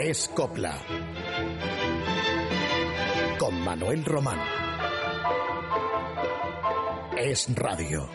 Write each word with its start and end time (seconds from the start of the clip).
Es 0.00 0.28
Copla. 0.28 0.76
Con 3.36 3.60
Manuel 3.64 4.04
Román. 4.04 4.38
Es 7.16 7.52
Radio. 7.56 8.08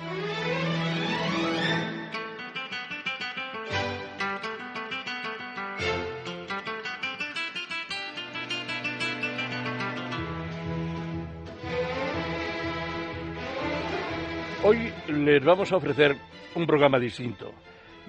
Hoy 14.63 14.94
les 15.09 15.44
vamos 15.44 15.69
a 15.73 15.76
ofrecer 15.76 16.16
un 16.55 16.66
programa 16.66 16.98
distinto. 16.98 17.52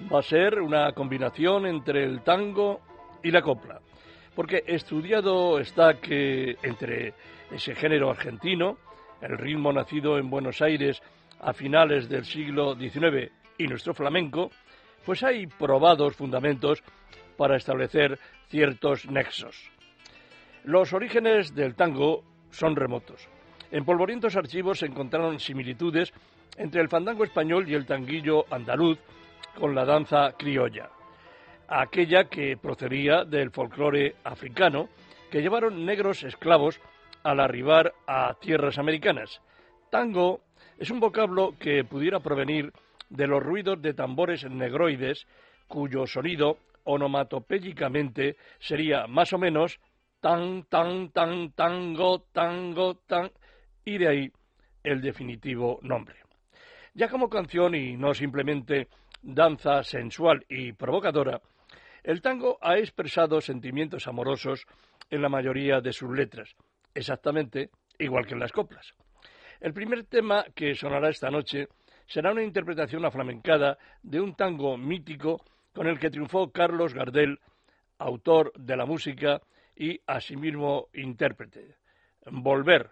Va 0.09 0.19
a 0.19 0.23
ser 0.23 0.61
una 0.61 0.93
combinación 0.93 1.65
entre 1.65 2.05
el 2.05 2.21
tango 2.21 2.94
y 3.23 3.31
la 3.31 3.41
copla, 3.41 3.79
porque 4.35 4.63
estudiado 4.67 5.59
está 5.59 5.99
que 5.99 6.57
entre 6.63 7.13
ese 7.51 7.75
género 7.75 8.09
argentino, 8.09 8.77
el 9.21 9.37
ritmo 9.37 9.71
nacido 9.71 10.17
en 10.17 10.29
Buenos 10.29 10.61
Aires 10.61 11.01
a 11.39 11.53
finales 11.53 12.09
del 12.09 12.25
siglo 12.25 12.75
XIX 12.75 13.31
y 13.57 13.67
nuestro 13.67 13.93
flamenco, 13.93 14.51
pues 15.05 15.23
hay 15.23 15.47
probados 15.47 16.15
fundamentos 16.15 16.83
para 17.37 17.57
establecer 17.57 18.19
ciertos 18.49 19.05
nexos. 19.05 19.69
Los 20.63 20.93
orígenes 20.93 21.53
del 21.53 21.75
tango 21.75 22.23
son 22.49 22.75
remotos. 22.75 23.27
En 23.71 23.85
polvorientos 23.85 24.35
archivos 24.35 24.79
se 24.79 24.87
encontraron 24.87 25.39
similitudes 25.39 26.13
entre 26.57 26.81
el 26.81 26.89
fandango 26.89 27.23
español 27.23 27.69
y 27.69 27.73
el 27.73 27.85
tanguillo 27.85 28.45
andaluz 28.49 28.97
con 29.59 29.75
la 29.75 29.85
danza 29.85 30.33
criolla, 30.37 30.89
aquella 31.67 32.25
que 32.25 32.57
procedía 32.57 33.25
del 33.25 33.51
folclore 33.51 34.15
africano 34.23 34.89
que 35.31 35.41
llevaron 35.41 35.85
negros 35.85 36.23
esclavos 36.23 36.79
al 37.23 37.39
arribar 37.39 37.93
a 38.07 38.35
tierras 38.35 38.77
americanas. 38.77 39.41
Tango 39.89 40.41
es 40.77 40.91
un 40.91 40.99
vocablo 40.99 41.55
que 41.59 41.83
pudiera 41.83 42.19
provenir 42.19 42.71
de 43.09 43.27
los 43.27 43.41
ruidos 43.41 43.81
de 43.81 43.93
tambores 43.93 44.49
negroides 44.49 45.27
cuyo 45.67 46.05
sonido 46.05 46.57
onomatopéyicamente 46.83 48.37
sería 48.59 49.07
más 49.07 49.33
o 49.33 49.37
menos 49.37 49.79
tan, 50.21 50.63
tan, 50.63 51.09
tan, 51.09 51.51
tango, 51.51 52.19
tango, 52.31 52.95
tan, 52.95 53.31
y 53.83 53.97
de 53.97 54.07
ahí 54.07 54.31
el 54.83 55.01
definitivo 55.01 55.79
nombre. 55.81 56.15
Ya 56.93 57.09
como 57.09 57.29
canción 57.29 57.75
y 57.75 57.97
no 57.97 58.13
simplemente 58.13 58.87
danza 59.21 59.83
sensual 59.83 60.45
y 60.47 60.71
provocadora, 60.73 61.41
el 62.05 62.21
tango 62.21 62.59
ha 62.61 62.77
expresado 62.77 63.41
sentimientos 63.41 64.07
amorosos 64.07 64.67
en 65.09 65.23
la 65.23 65.29
mayoría 65.29 65.81
de 65.81 65.91
sus 65.91 66.15
letras, 66.15 66.55
exactamente 66.93 67.71
igual 67.97 68.27
que 68.27 68.33
en 68.33 68.39
las 68.39 68.51
coplas. 68.51 68.93
El 69.59 69.73
primer 69.73 70.03
tema 70.03 70.45
que 70.53 70.75
sonará 70.75 71.09
esta 71.09 71.31
noche 71.31 71.67
será 72.05 72.31
una 72.31 72.43
interpretación 72.43 73.03
aflamencada 73.05 73.79
de 74.03 74.21
un 74.21 74.35
tango 74.35 74.77
mítico 74.77 75.41
con 75.73 75.87
el 75.87 75.97
que 75.97 76.11
triunfó 76.11 76.51
Carlos 76.51 76.93
Gardel, 76.93 77.39
autor 77.97 78.53
de 78.53 78.77
la 78.77 78.85
música 78.85 79.41
y 79.75 79.99
asimismo 80.05 80.89
intérprete. 80.93 81.77
Volver, 82.27 82.91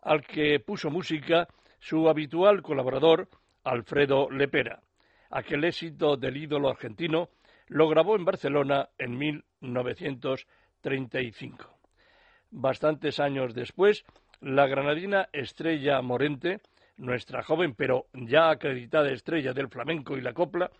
al 0.00 0.22
que 0.22 0.58
puso 0.60 0.90
música 0.90 1.48
su 1.80 2.08
habitual 2.08 2.62
colaborador, 2.62 3.28
Alfredo 3.64 4.30
Lepera. 4.30 4.80
Aquel 5.30 5.64
éxito 5.64 6.16
del 6.16 6.38
ídolo 6.38 6.70
argentino 6.70 7.28
lo 7.68 7.88
grabó 7.88 8.16
en 8.16 8.24
Barcelona 8.24 8.88
en 8.98 9.16
1935. 9.18 11.78
Bastantes 12.50 13.20
años 13.20 13.54
después, 13.54 14.04
la 14.40 14.66
granadina 14.66 15.28
Estrella 15.32 16.00
Morente, 16.02 16.60
nuestra 16.96 17.42
joven 17.42 17.74
pero 17.74 18.06
ya 18.12 18.50
acreditada 18.50 19.10
estrella 19.10 19.52
del 19.52 19.68
flamenco 19.68 20.16
y 20.16 20.20
la 20.20 20.32
copla, 20.32 20.70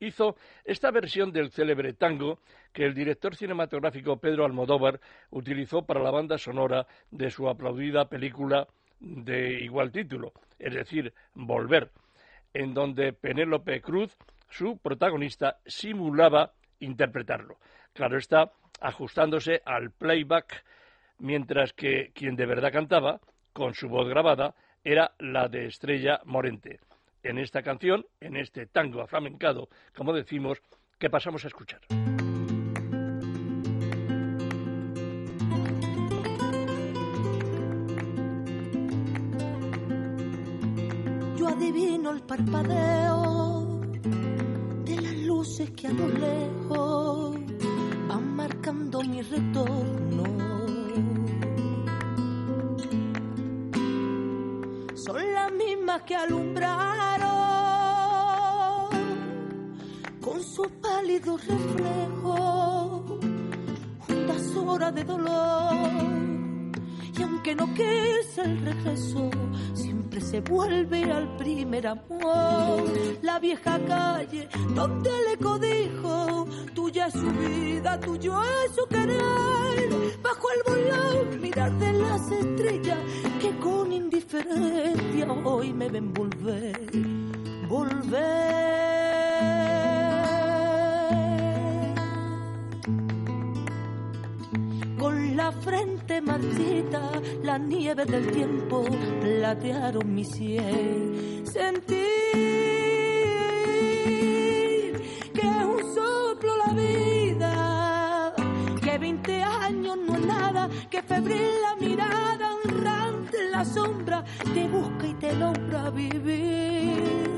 hizo 0.00 0.36
esta 0.64 0.90
versión 0.90 1.32
del 1.32 1.50
célebre 1.50 1.92
tango 1.92 2.38
que 2.72 2.84
el 2.84 2.94
director 2.94 3.36
cinematográfico 3.36 4.18
Pedro 4.18 4.44
Almodóvar 4.44 5.00
utilizó 5.30 5.82
para 5.82 6.02
la 6.02 6.10
banda 6.10 6.38
sonora 6.38 6.86
de 7.10 7.30
su 7.30 7.48
aplaudida 7.48 8.08
película 8.08 8.66
de 8.98 9.60
igual 9.60 9.92
título, 9.92 10.32
es 10.58 10.74
decir, 10.74 11.12
Volver, 11.34 11.90
en 12.54 12.74
donde 12.74 13.12
Penélope 13.12 13.80
Cruz, 13.80 14.16
su 14.52 14.78
protagonista, 14.78 15.58
simulaba 15.66 16.52
interpretarlo. 16.80 17.58
Claro 17.92 18.18
está, 18.18 18.52
ajustándose 18.80 19.62
al 19.64 19.90
playback, 19.90 20.64
mientras 21.18 21.72
que 21.72 22.12
quien 22.14 22.36
de 22.36 22.46
verdad 22.46 22.72
cantaba, 22.72 23.20
con 23.52 23.74
su 23.74 23.88
voz 23.88 24.08
grabada, 24.08 24.54
era 24.84 25.12
la 25.18 25.48
de 25.48 25.66
Estrella 25.66 26.20
Morente. 26.24 26.80
En 27.22 27.38
esta 27.38 27.62
canción, 27.62 28.06
en 28.20 28.36
este 28.36 28.66
tango 28.66 29.00
aflamencado, 29.00 29.68
como 29.94 30.12
decimos, 30.12 30.60
que 30.98 31.10
pasamos 31.10 31.44
a 31.44 31.48
escuchar. 31.48 31.80
adivino 41.62 42.10
el 42.10 42.22
parpadeo 42.22 43.51
que 45.42 45.88
a 45.88 45.92
lo 45.92 46.06
lejos 46.06 47.36
van 48.06 48.36
marcando 48.36 49.02
mi 49.02 49.22
retorno. 49.22 50.22
Son 54.94 55.34
las 55.34 55.52
mismas 55.52 56.02
que 56.02 56.14
alumbraron 56.14 57.28
con 60.20 60.40
su 60.44 60.62
pálido 60.80 61.36
reflejo 61.36 63.18
juntas 64.06 64.56
horas 64.56 64.94
de 64.94 65.02
dolor. 65.02 66.31
Aunque 67.44 67.56
no 67.56 67.74
quise 67.74 68.40
el 68.42 68.64
regreso, 68.64 69.28
se 70.20 70.40
vuelve 70.42 71.10
al 71.10 71.36
primer 71.38 71.88
amor. 71.88 72.84
La 73.20 73.40
vieja 73.40 73.80
calle 73.84 74.48
donde 74.76 75.10
le 75.28 75.36
codijo, 75.38 76.46
tuya 76.72 77.08
es 77.08 77.14
su 77.14 77.28
vida, 77.32 77.98
tuyo 77.98 78.40
es 78.40 78.76
su 78.76 78.86
querer. 78.86 79.90
Bajo 80.22 80.46
el 80.52 80.62
volón, 80.72 81.40
mirar 81.40 81.76
de 81.80 81.92
las 81.94 82.30
estrellas 82.30 82.98
que 83.40 83.50
con 83.58 83.92
indiferencia 83.92 85.32
hoy 85.44 85.72
me 85.72 85.88
ven 85.88 86.14
volver, 86.14 86.78
volver. 87.68 88.61
Frente 95.62 96.20
marchita, 96.20 97.10
la 97.42 97.56
nieve 97.56 98.04
del 98.04 98.30
tiempo 98.32 98.84
platearon 99.20 100.12
mi 100.12 100.24
cielo. 100.24 101.44
Sentir 101.44 102.02
que 105.32 105.40
es 105.40 105.64
un 105.74 105.94
soplo 105.94 106.56
la 106.66 106.72
vida, 106.74 108.34
que 108.82 108.98
20 108.98 109.42
años 109.42 109.96
no 110.06 110.14
es 110.16 110.26
nada, 110.26 110.68
que 110.90 111.02
febril 111.02 111.50
la 111.62 111.76
mirada, 111.76 112.56
honrante 112.64 113.50
la 113.50 113.64
sombra, 113.64 114.24
te 114.52 114.66
busca 114.66 115.06
y 115.06 115.14
te 115.14 115.32
logra 115.34 115.90
vivir 115.90 117.32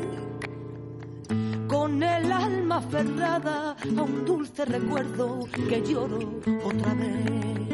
con 1.69 2.03
el 2.03 2.32
alma 2.32 2.77
aferrada 2.77 3.77
a 3.97 4.03
un 4.03 4.25
dulce 4.25 4.65
recuerdo 4.65 5.47
que 5.69 5.82
lloro 5.82 6.41
otra 6.65 6.94
vez. 6.94 7.74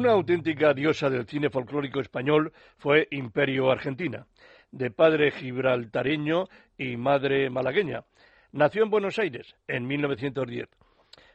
Una 0.00 0.12
auténtica 0.12 0.72
diosa 0.72 1.10
del 1.10 1.26
cine 1.26 1.50
folclórico 1.50 2.00
español 2.00 2.54
fue 2.78 3.06
Imperio 3.10 3.70
Argentina, 3.70 4.26
de 4.72 4.90
padre 4.90 5.30
gibraltareño 5.30 6.46
y 6.78 6.96
madre 6.96 7.50
malagueña. 7.50 8.04
Nació 8.52 8.82
en 8.84 8.88
Buenos 8.88 9.18
Aires 9.18 9.54
en 9.68 9.86
1910. 9.86 10.70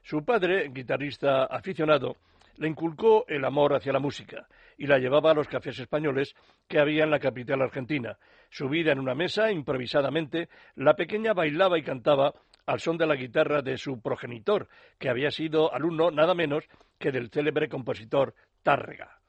Su 0.02 0.26
padre, 0.26 0.72
guitarrista 0.74 1.44
aficionado, 1.44 2.16
le 2.58 2.68
inculcó 2.68 3.26
el 3.28 3.46
amor 3.46 3.76
hacia 3.76 3.94
la 3.94 4.00
música 4.00 4.48
y 4.80 4.88
la 4.88 4.98
llevaba 4.98 5.30
a 5.30 5.36
los 5.36 5.48
cafés 5.48 5.78
españoles 5.78 6.34
que 6.68 6.80
había 6.80 7.04
en 7.04 7.12
la 7.12 7.20
capital 7.20 7.62
argentina. 7.62 8.18
Subida 8.50 8.94
en 8.94 9.00
una 9.00 9.14
mesa, 9.14 9.52
improvisadamente, 9.52 10.50
la 10.74 10.96
pequeña 10.96 11.34
bailaba 11.34 11.78
y 11.78 11.84
cantaba 11.84 12.34
al 12.66 12.80
son 12.80 12.98
de 12.98 13.06
la 13.06 13.16
guitarra 13.16 13.62
de 13.62 13.78
su 13.78 14.02
progenitor, 14.02 14.68
que 14.98 15.10
había 15.10 15.30
sido 15.30 15.72
alumno 15.72 16.10
nada 16.10 16.34
menos 16.34 16.68
que 16.98 17.12
del 17.12 17.30
célebre 17.30 17.70
compositor 17.70 18.34
Tárrega. 18.66 19.20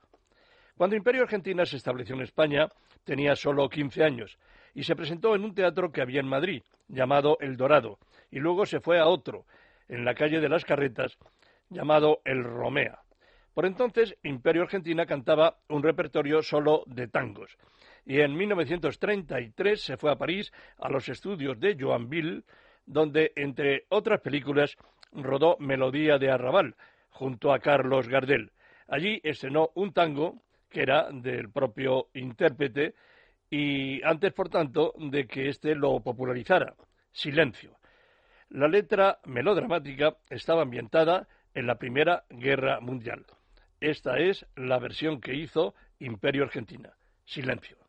Cuando 0.79 0.97
Imperio 0.97 1.23
Argentina 1.23 1.67
se 1.67 1.77
estableció 1.77 2.15
en 2.15 2.23
España, 2.23 2.69
tenía 3.05 3.37
solo 3.37 3.69
15 3.69 4.03
años 4.03 4.39
y 4.75 4.85
se 4.85 4.97
presentó 4.97 5.35
en 5.35 5.45
un 5.45 5.55
teatro 5.55 5.93
que 5.93 6.01
había 6.01 6.21
en 6.21 6.27
Madrid, 6.27 6.63
llamado 6.89 7.37
El 7.41 7.59
Dorado, 7.59 7.99
y 8.31 8.39
luego 8.39 8.65
se 8.65 8.81
fue 8.81 8.99
a 8.99 9.07
otro, 9.07 9.45
en 9.89 10.07
la 10.07 10.15
calle 10.15 10.41
de 10.41 10.49
las 10.49 10.65
Carretas, 10.65 11.19
llamado 11.69 12.21
El 12.25 12.45
Romea. 12.45 13.01
Por 13.53 13.67
entonces, 13.67 14.17
Imperio 14.23 14.63
Argentina 14.63 15.05
cantaba 15.05 15.59
un 15.69 15.83
repertorio 15.83 16.43
solo 16.43 16.83
de 16.87 17.09
tangos. 17.09 17.59
Y 18.07 18.21
en 18.21 18.35
1933 18.37 19.83
se 19.83 19.97
fue 19.99 20.13
a 20.13 20.17
París 20.17 20.51
a 20.79 20.89
los 20.89 21.09
estudios 21.11 21.61
de 21.61 21.77
Joanville, 21.79 22.45
donde, 22.87 23.33
entre 23.37 23.85
otras 23.91 24.21
películas, 24.21 24.77
rodó 25.13 25.57
Melodía 25.59 26.19
de 26.19 26.31
Arrabal, 26.31 26.75
junto 27.11 27.53
a 27.53 27.59
Carlos 27.59 28.09
Gardel. 28.09 28.53
Allí 28.89 29.21
estrenó 29.23 29.71
un 29.75 29.93
tango 29.93 30.43
que 30.69 30.83
era 30.83 31.09
del 31.11 31.51
propio 31.51 32.09
intérprete 32.15 32.95
y 33.51 34.03
antes, 34.03 34.33
por 34.33 34.49
tanto, 34.49 34.93
de 34.97 35.27
que 35.27 35.49
éste 35.49 35.75
lo 35.75 36.01
popularizara, 36.01 36.75
Silencio. 37.13 37.79
La 38.51 38.69
letra 38.69 39.19
melodramática 39.25 40.17
estaba 40.29 40.63
ambientada 40.63 41.27
en 41.55 41.67
la 41.67 41.77
Primera 41.77 42.25
Guerra 42.29 42.81
Mundial. 42.81 43.25
Esta 43.81 44.19
es 44.19 44.47
la 44.57 44.79
versión 44.79 45.21
que 45.21 45.35
hizo 45.35 45.75
Imperio 45.99 46.45
Argentina. 46.45 46.93
Silencio. 47.25 47.86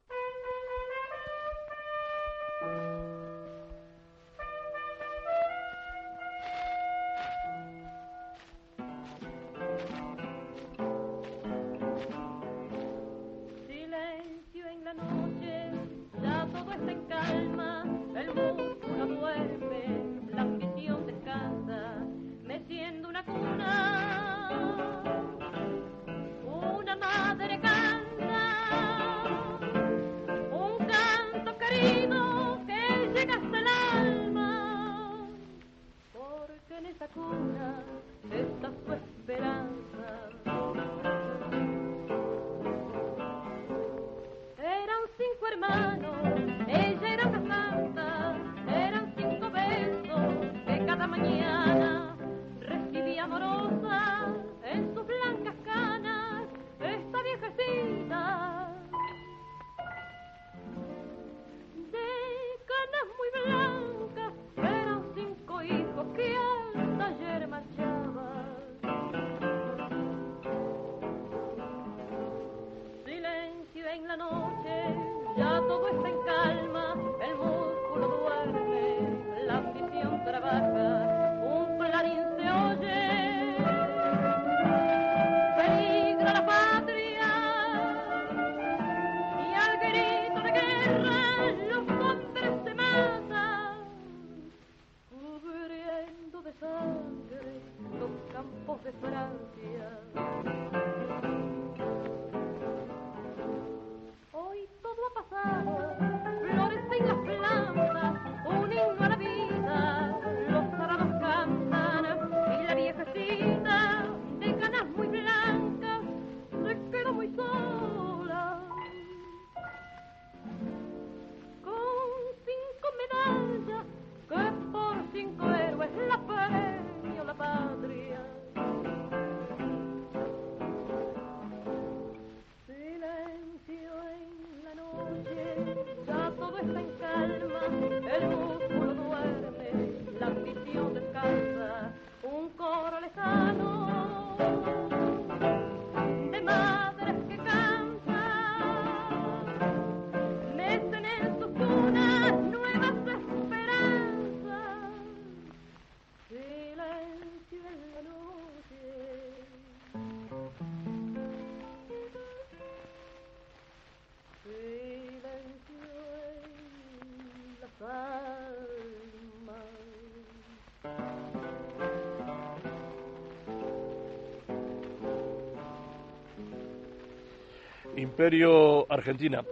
Imperio 178.17 178.91
Argentina, 178.91 179.43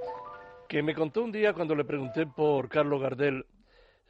que 0.68 0.82
me 0.82 0.96
contó 0.96 1.24
un 1.24 1.32
día 1.32 1.54
cuando 1.54 1.76
le 1.76 1.86
pregunté 1.86 2.26
por 2.26 2.68
Carlos 2.68 3.00
Gardel 3.00 3.46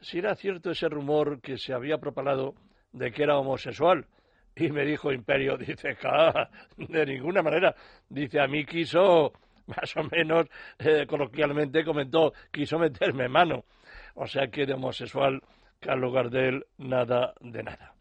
si 0.00 0.16
era 0.16 0.34
cierto 0.34 0.70
ese 0.70 0.88
rumor 0.88 1.42
que 1.42 1.58
se 1.58 1.74
había 1.74 1.98
propalado 1.98 2.54
de 2.90 3.12
que 3.12 3.24
era 3.24 3.36
homosexual. 3.36 4.06
Y 4.56 4.70
me 4.70 4.86
dijo 4.86 5.12
Imperio, 5.12 5.58
dice, 5.58 5.98
de 6.78 7.04
ninguna 7.04 7.42
manera. 7.42 7.74
Dice, 8.08 8.40
a 8.40 8.46
mí 8.46 8.64
quiso, 8.64 9.34
más 9.66 9.94
o 9.94 10.04
menos 10.04 10.46
eh, 10.78 11.04
coloquialmente 11.06 11.84
comentó, 11.84 12.32
quiso 12.50 12.78
meterme 12.78 13.28
mano. 13.28 13.66
O 14.14 14.26
sea 14.26 14.46
que 14.46 14.64
de 14.64 14.72
homosexual, 14.72 15.42
Carlos 15.80 16.14
Gardel, 16.14 16.64
nada 16.78 17.34
de 17.42 17.62
nada. 17.62 17.92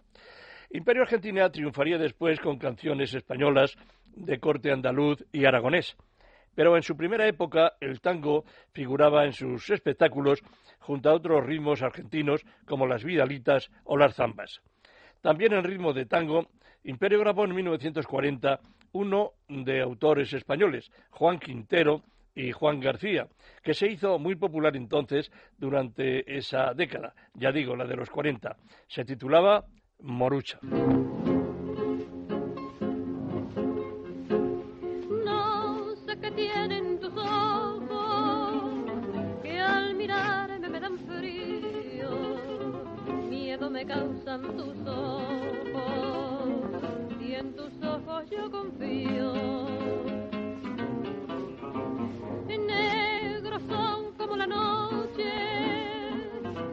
Imperio 0.69 1.01
Argentina 1.01 1.49
triunfaría 1.49 1.97
después 1.97 2.39
con 2.39 2.57
canciones 2.57 3.13
españolas 3.13 3.75
de 4.15 4.39
corte 4.39 4.71
andaluz 4.71 5.21
y 5.33 5.43
aragonés. 5.43 5.97
Pero 6.55 6.75
en 6.75 6.83
su 6.83 6.95
primera 6.95 7.27
época 7.27 7.73
el 7.79 8.01
tango 8.01 8.45
figuraba 8.71 9.25
en 9.25 9.33
sus 9.33 9.69
espectáculos 9.69 10.41
junto 10.79 11.09
a 11.09 11.13
otros 11.13 11.45
ritmos 11.45 11.81
argentinos 11.81 12.43
como 12.65 12.87
las 12.87 13.03
vidalitas 13.03 13.69
o 13.83 13.97
las 13.97 14.15
zambas. 14.15 14.61
También 15.21 15.53
en 15.53 15.63
ritmo 15.63 15.93
de 15.93 16.05
tango, 16.05 16.47
Imperio 16.83 17.19
grabó 17.19 17.45
en 17.45 17.55
1940 17.55 18.59
uno 18.93 19.31
de 19.49 19.81
autores 19.81 20.31
españoles, 20.33 20.91
Juan 21.09 21.39
Quintero 21.39 22.03
y 22.35 22.51
Juan 22.51 22.79
García, 22.79 23.27
que 23.63 23.73
se 23.73 23.87
hizo 23.87 24.19
muy 24.19 24.35
popular 24.35 24.75
entonces 24.75 25.31
durante 25.57 26.37
esa 26.37 26.73
década, 26.73 27.13
ya 27.33 27.51
digo, 27.51 27.75
la 27.75 27.85
de 27.85 27.95
los 27.95 28.09
40. 28.09 28.55
Se 28.87 29.03
titulaba 29.03 29.65
Morucha. 29.99 30.59
Causan 44.35 44.57
tus 44.57 44.75
ojos 44.87 46.49
y 47.21 47.33
en 47.35 47.55
tus 47.55 47.71
ojos 47.83 48.23
yo 48.29 48.51
confío. 48.51 49.33
Negros 52.47 53.61
son 53.69 54.13
como 54.17 54.35
la 54.35 54.47
noche 54.47 55.31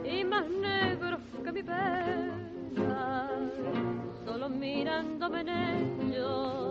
y 0.04 0.24
más 0.24 0.48
negros 0.48 1.20
que 1.44 1.52
mi 1.52 1.62
pena, 1.62 3.28
solo 4.24 4.48
mirándome 4.48 5.40
en 5.40 6.12
ellos 6.12 6.61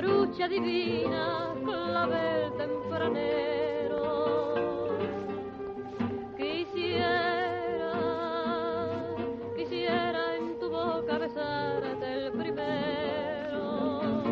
morucha 0.00 0.48
divina, 0.48 1.54
clavel 1.62 2.52
tempranero. 2.56 3.98
Quisiera, 6.38 7.92
quisiera 9.56 10.36
en 10.36 10.58
tu 10.58 10.70
boca 10.70 11.18
besarte 11.18 12.12
el 12.14 12.32
primero. 12.32 14.22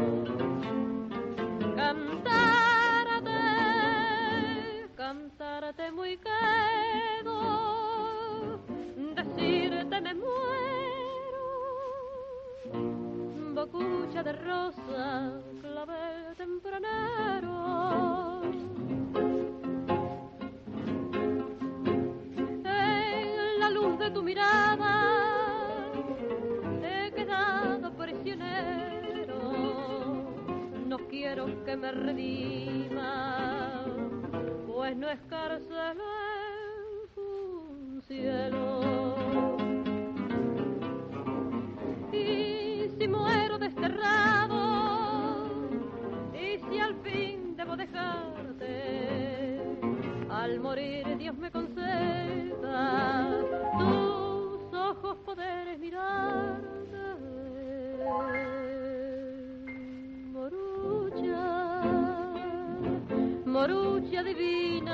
Cantarte, 1.77 3.31
cantarte 4.97 5.93
muy 5.93 6.17
quedo, 6.17 7.39
decirte 9.17 10.01
me 10.01 10.15
muero. 10.15 11.47
Bocucha 13.55 14.23
de 14.23 14.33
rosa 14.33 15.48
En 22.65 23.59
la 23.59 23.71
luz 23.71 23.99
de 23.99 24.11
tu 24.13 24.23
mirada 24.23 25.91
he 26.83 27.11
quedado 27.11 27.93
prisionero. 27.95 29.39
No 30.87 30.99
quiero 31.09 31.65
que 31.65 31.77
me 31.77 31.91
redima, 31.91 33.85
pues 34.69 34.97
no 34.97 35.09
es 35.09 35.19
cárcel 35.29 36.01
un 37.17 38.01
cielo. 38.07 39.17
Y 42.13 42.89
si 42.97 43.09
muero 43.09 43.59
desterrado, 43.59 44.58
dejarte. 47.79 49.61
Al 50.29 50.61
morir 50.61 51.17
Dios 51.17 51.37
me 51.39 51.51
conceda 51.51 53.31
tus 53.79 54.75
ojos 54.75 55.17
poder 55.25 55.79
mirarte. 55.79 56.59
Morucha, 60.35 61.83
morucha 63.47 64.23
divina, 64.25 64.88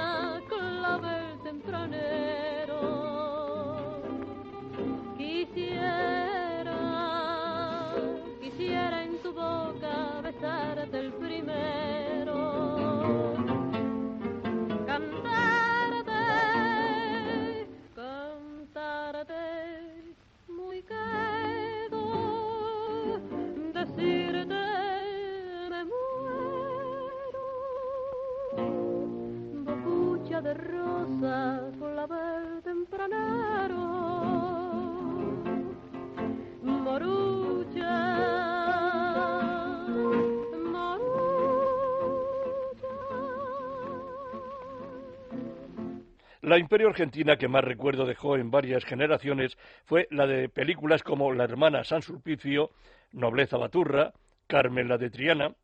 La 46.45 46.59
Imperio 46.59 46.89
Argentina 46.89 47.39
que 47.39 47.49
más 47.49 47.65
recuerdo 47.65 48.05
dejó 48.05 48.37
en 48.37 48.51
varias 48.51 48.85
generaciones 48.85 49.57
fue 49.87 50.07
la 50.11 50.27
de 50.27 50.51
películas 50.51 51.03
como 51.03 51.33
La 51.33 51.45
hermana 51.45 51.85
San 51.85 52.03
Sulpicio, 52.03 52.71
Nobleza 53.13 53.57
Baturra, 53.57 54.13
Carmen 54.47 54.87
la 54.87 54.99
de 54.99 55.09
Triana. 55.09 55.55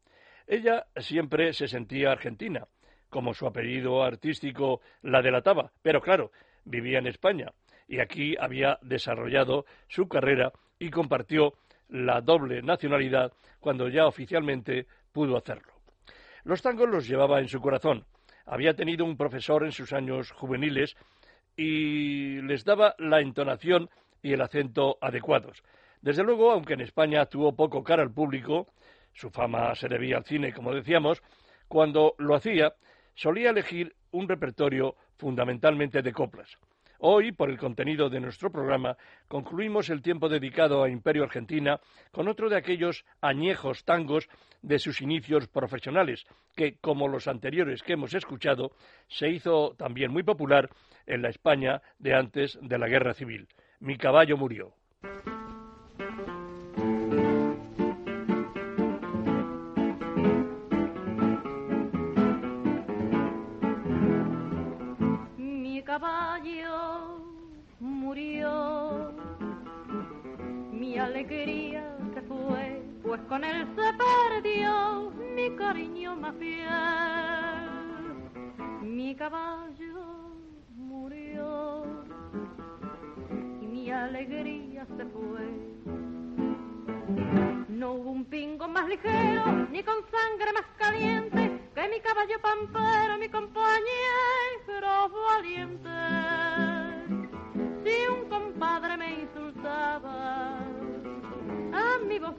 Ella 0.47 0.87
siempre 0.97 1.53
se 1.53 1.69
sentía 1.69 2.11
argentina, 2.11 2.67
como 3.11 3.35
su 3.35 3.47
apellido 3.47 4.03
artístico 4.03 4.81
la 5.03 5.21
delataba, 5.21 5.71
pero 5.83 6.01
claro, 6.01 6.33
vivía 6.65 6.99
en 6.99 7.09
España 7.09 7.53
y 7.87 8.01
aquí 8.01 8.35
había 8.41 8.79
desarrollado 8.81 9.67
su 9.87 10.09
carrera 10.09 10.51
y 10.79 10.89
compartió 10.89 11.53
la 11.91 12.23
doble 12.23 12.63
nacionalidad 12.63 13.35
cuando 13.59 13.87
ya 13.91 14.07
oficialmente 14.07 14.87
pudo 15.13 15.37
hacerlo. 15.37 15.75
Los 16.45 16.63
tangos 16.63 16.89
los 16.89 17.07
llevaba 17.07 17.39
en 17.39 17.49
su 17.49 17.61
corazón 17.61 18.07
había 18.51 18.75
tenido 18.75 19.05
un 19.05 19.17
profesor 19.17 19.65
en 19.65 19.71
sus 19.71 19.93
años 19.93 20.33
juveniles 20.33 20.97
y 21.57 22.43
les 22.43 22.65
daba 22.65 22.97
la 22.99 23.21
entonación 23.21 23.89
y 24.23 24.33
el 24.33 24.43
acento 24.43 24.99
adecuados. 25.01 25.63
Desde 26.03 26.25
luego, 26.25 26.51
aunque 26.51 26.75
en 26.75 26.81
España 26.81 27.27
tuvo 27.27 27.55
poco 27.55 27.85
cara 27.85 28.03
al 28.03 28.13
público, 28.13 28.67
su 29.13 29.31
fama 29.31 29.75
se 29.77 29.89
debía 29.89 30.17
al 30.17 30.25
cine, 30.25 30.53
como 30.53 30.75
decíamos, 30.75 31.23
cuando 31.69 32.15
lo 32.19 32.35
hacía, 32.35 32.75
solía 33.15 33.51
elegir 33.51 33.95
un 34.11 34.29
repertorio 34.29 34.97
fundamentalmente 35.17 36.03
de 36.03 36.13
coplas. 36.13 36.59
Hoy, 37.03 37.33
por 37.33 37.49
el 37.49 37.57
contenido 37.57 38.11
de 38.11 38.21
nuestro 38.21 38.51
programa, 38.51 38.95
concluimos 39.27 39.89
el 39.89 40.03
tiempo 40.03 40.29
dedicado 40.29 40.83
a 40.83 40.91
Imperio 40.91 41.25
Argentina 41.25 41.81
con 42.11 42.29
otro 42.29 42.51
de 42.51 42.59
aquellos 42.59 43.07
añejos 43.23 43.85
tangos 43.85 44.29
de 44.61 44.79
sus 44.79 45.01
inicios 45.01 45.49
profesionales, 45.49 46.27
que, 46.55 46.77
como 46.77 47.09
los 47.09 47.27
anteriores 47.27 47.83
que 47.83 47.95
hemos 47.95 48.13
escuchado, 48.13 48.73
se 49.09 49.31
hizo 49.31 49.75
también 49.79 50.13
muy 50.13 50.25
popular 50.25 50.69
en 51.07 51.23
la 51.23 51.31
España 51.31 51.81
de 51.99 52.15
antes 52.15 52.59
de 52.61 52.79
la 52.79 52.87
Guerra 52.87 53.15
Civil. 53.15 53.49
Mi 53.81 53.97
caballo 53.97 54.37
murió. 54.37 54.75
Alegría 71.11 71.97
se 72.15 72.23
fue, 72.23 72.83
pues 73.03 73.21
con 73.23 73.43
él 73.45 73.67
se 73.75 73.93
perdió 74.05 75.11
mi 75.35 75.51
cariño 75.57 76.15
más 76.15 76.35
fiel. 76.37 76.69
Mi 78.83 79.15
caballo 79.17 80.37
murió 80.77 81.85
y 83.61 83.67
mi 83.67 83.91
alegría 83.91 84.87
se 84.97 85.05
fue. 85.07 85.47
No 87.69 87.95
hubo 87.95 88.11
un 88.11 88.25
pingo 88.27 88.69
más 88.69 88.87
ligero, 88.89 89.67
ni 89.73 89.83
con 89.83 89.97
sangre 90.13 90.53
más 90.53 90.67
caliente, 90.79 91.61
que 91.75 91.89
mi 91.89 92.01
caballo 92.01 92.41
pampero, 92.41 93.19
mi 93.19 93.29
compañero 93.29 95.09
valiente. 95.29 95.91
Si 97.85 98.09
un 98.09 98.29
compadre 98.29 98.97
me 98.97 99.23
insultaba, 99.23 100.70
mi 102.09 102.19
voz 102.19 102.35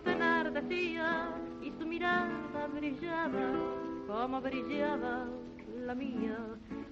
decía 0.53 1.29
y 1.61 1.71
su 1.79 1.85
mirada 1.85 2.67
brillaba 2.73 3.53
como 4.07 4.41
brillaba 4.41 5.27
la 5.85 5.95
mía. 5.95 6.37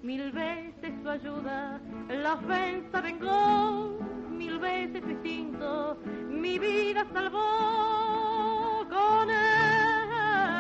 Mil 0.02 0.32
veces 0.32 0.94
su 1.04 1.10
ayuda, 1.10 1.82
la 2.10 2.36
ofensa 2.36 3.02
vengó, 3.02 4.00
mil 4.30 4.58
veces 4.60 5.06
distinto, 5.06 5.98
mi 6.30 6.58
vida 6.58 7.06
salvó 7.14 8.86
con 8.90 9.30
él, 9.30 10.56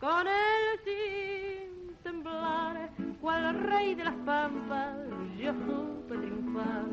con 0.00 0.26
él 0.26 0.80
sin 0.84 1.94
temblar, 2.02 2.90
cual 3.20 3.54
rey 3.60 3.94
de 3.94 4.04
las 4.04 4.16
pampas, 4.24 4.96
yo 5.38 5.52
supe 5.66 6.16
triunfar. 6.16 6.86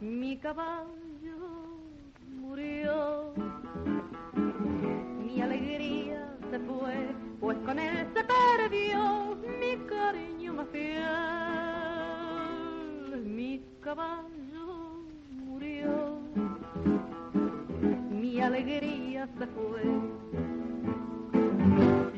Mi 0.00 0.36
caballo 0.38 1.63
mi 5.24 5.40
alegría 5.42 6.36
se 6.50 6.58
fue, 6.60 7.08
pues 7.40 7.58
con 7.58 7.78
él 7.80 8.06
se 8.14 8.22
perdió 8.24 9.36
mi 9.58 9.76
cariño 9.88 10.54
más 10.54 10.68
fiel. 10.68 11.02
Mi 13.24 13.60
caballo 13.80 15.02
murió, 15.30 16.20
mi 18.10 18.40
alegría 18.40 19.28
se 19.38 19.46
fue. 19.48 19.82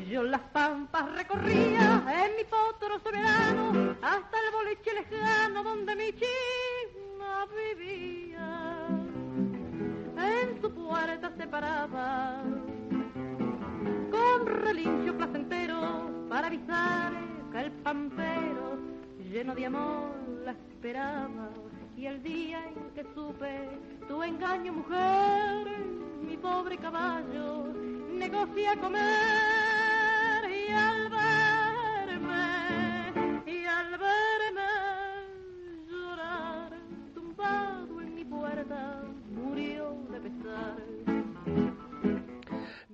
Yo 0.07 0.21
las 0.23 0.41
pampas 0.53 1.11
recorría 1.15 2.03
en 2.23 2.35
mi 2.37 2.43
potro 2.43 2.99
soberano 2.99 3.95
hasta 4.01 4.37
el 4.39 4.51
boliche 4.53 4.93
lejano 4.93 5.63
donde 5.63 5.95
mi 5.95 6.13
china 6.13 7.45
vivía. 7.55 8.76
Su 10.67 10.73
puerta 10.73 11.31
se 11.37 11.47
paraba 11.47 12.43
con 14.11 14.45
relincho 14.45 15.15
placentero 15.15 16.27
para 16.27 16.47
avisar 16.47 17.13
que 17.53 17.59
el 17.61 17.71
pampero 17.71 18.77
lleno 19.31 19.55
de 19.55 19.65
amor 19.65 20.11
la 20.43 20.51
esperaba. 20.51 21.51
Y 21.95 22.07
el 22.07 22.21
día 22.21 22.59
en 22.67 22.91
que 22.93 23.05
supe 23.15 23.79
tu 24.09 24.21
engaño, 24.21 24.73
mujer, 24.73 25.67
mi 26.21 26.35
pobre 26.35 26.77
caballo 26.77 27.67
negocia 28.11 28.75
comer 28.75 30.43
y 30.51 30.69
al 30.73 31.09
verme, 31.09 31.46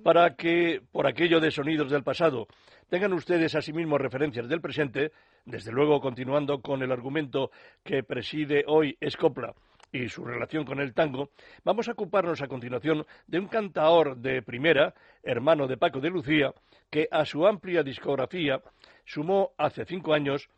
para 0.04 0.36
que, 0.36 0.82
por 0.92 1.06
aquello 1.06 1.40
de 1.40 1.50
sonidos 1.50 1.90
del 1.90 2.04
pasado, 2.04 2.46
tengan 2.90 3.14
ustedes 3.14 3.54
asimismo 3.54 3.96
referencias 3.96 4.46
del 4.48 4.60
presente, 4.60 5.12
desde 5.46 5.72
luego 5.72 6.00
continuando 6.00 6.60
con 6.60 6.82
el 6.82 6.92
argumento 6.92 7.50
que 7.82 8.02
preside 8.02 8.64
hoy 8.68 8.96
Escopla 9.00 9.54
y 9.90 10.08
su 10.10 10.24
relación 10.24 10.64
con 10.64 10.80
el 10.80 10.92
tango, 10.92 11.30
vamos 11.64 11.88
a 11.88 11.92
ocuparnos 11.92 12.42
a 12.42 12.48
continuación 12.48 13.06
de 13.26 13.38
un 13.38 13.48
cantaor 13.48 14.16
de 14.18 14.42
primera, 14.42 14.92
hermano 15.22 15.66
de 15.66 15.78
Paco 15.78 16.00
de 16.00 16.10
Lucía, 16.10 16.52
que 16.90 17.08
a 17.10 17.24
su 17.24 17.46
amplia 17.46 17.82
discografía 17.82 18.60
sumó 19.06 19.52
hace 19.56 19.86
cinco 19.86 20.12
años 20.12 20.50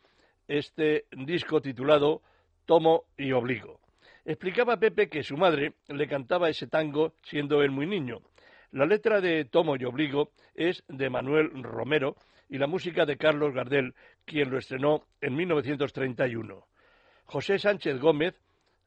este 0.48 1.04
disco 1.12 1.60
titulado 1.60 2.20
Tomo 2.64 3.04
y 3.16 3.30
Obligo. 3.30 3.86
Explicaba 4.26 4.76
Pepe 4.76 5.08
que 5.08 5.22
su 5.22 5.36
madre 5.36 5.74
le 5.86 6.08
cantaba 6.08 6.48
ese 6.48 6.66
tango 6.66 7.14
siendo 7.22 7.62
él 7.62 7.70
muy 7.70 7.86
niño, 7.86 8.22
la 8.72 8.84
letra 8.84 9.20
de 9.20 9.44
Tomo 9.44 9.76
y 9.76 9.84
Obligo 9.84 10.32
es 10.56 10.82
de 10.88 11.08
Manuel 11.08 11.62
Romero 11.62 12.16
y 12.48 12.58
la 12.58 12.66
música 12.66 13.06
de 13.06 13.16
Carlos 13.18 13.54
Gardel, 13.54 13.94
quien 14.24 14.50
lo 14.50 14.58
estrenó 14.58 15.04
en 15.20 15.36
1931. 15.36 16.66
José 17.26 17.60
Sánchez 17.60 18.00
Gómez, 18.00 18.34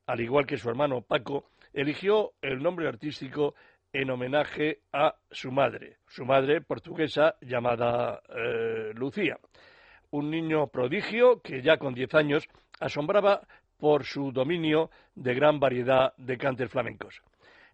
al 0.08 0.20
igual 0.20 0.46
que 0.46 0.58
su 0.58 0.70
hermano 0.70 1.04
Paco, 1.04 1.52
eligió 1.72 2.34
el 2.42 2.62
nombre 2.62 2.90
artístico 2.90 3.56
en 3.94 4.10
homenaje 4.10 4.82
a 4.92 5.16
su 5.32 5.54
madre, 5.54 6.00
su 6.06 6.26
madre 6.26 6.60
portuguesa 6.60 7.36
llamada 7.40 8.22
eh, 8.28 8.92
Lucía. 8.94 9.38
Un 10.12 10.30
niño 10.30 10.68
prodigio 10.68 11.42
que 11.42 11.62
ya 11.62 11.78
con 11.78 11.94
diez 11.94 12.14
años 12.14 12.46
asombraba 12.80 13.42
por 13.80 14.04
su 14.04 14.32
dominio 14.32 14.92
de 15.16 15.34
gran 15.34 15.60
variedad 15.60 16.14
de 16.18 16.38
cantes 16.38 16.70
flamencos. 16.70 17.22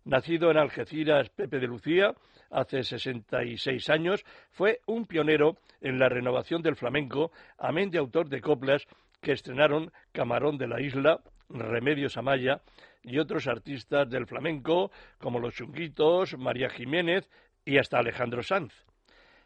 Nacido 0.05 0.51
en 0.51 0.57
Algeciras, 0.57 1.29
Pepe 1.29 1.59
de 1.59 1.67
Lucía, 1.67 2.13
hace 2.51 2.83
66 2.83 3.89
años, 3.89 4.23
fue 4.51 4.79
un 4.85 5.07
pionero 5.07 5.57
en 5.81 5.97
la 5.97 6.07
renovación 6.07 6.61
del 6.61 6.75
flamenco, 6.75 7.31
amén 7.57 7.89
de 7.89 7.97
autor 7.97 8.29
de 8.29 8.39
coplas 8.39 8.85
que 9.19 9.31
estrenaron 9.31 9.91
Camarón 10.11 10.57
de 10.57 10.67
la 10.67 10.79
Isla, 10.79 11.21
Remedios 11.49 12.17
Amaya 12.17 12.61
y 13.01 13.17
otros 13.17 13.47
artistas 13.47 14.07
del 14.09 14.27
flamenco 14.27 14.91
como 15.17 15.39
los 15.39 15.55
Chunguitos, 15.55 16.37
María 16.37 16.69
Jiménez 16.69 17.27
y 17.65 17.77
hasta 17.77 17.97
Alejandro 17.97 18.43
Sanz. 18.43 18.73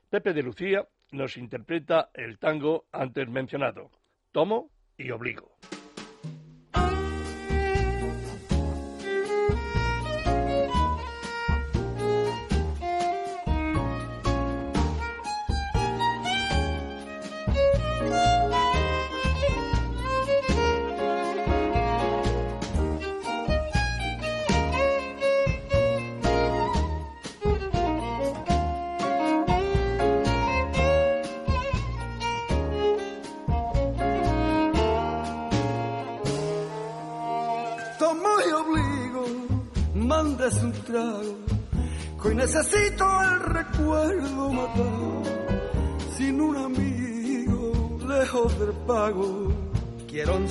Pepe 0.09 0.33
de 0.33 0.43
Lucía 0.43 0.85
nos 1.11 1.37
interpreta 1.37 2.09
el 2.13 2.37
tango 2.37 2.85
antes 2.91 3.29
mencionado, 3.29 3.91
Tomo 4.31 4.69
y 4.97 5.11
Obligo. 5.11 5.55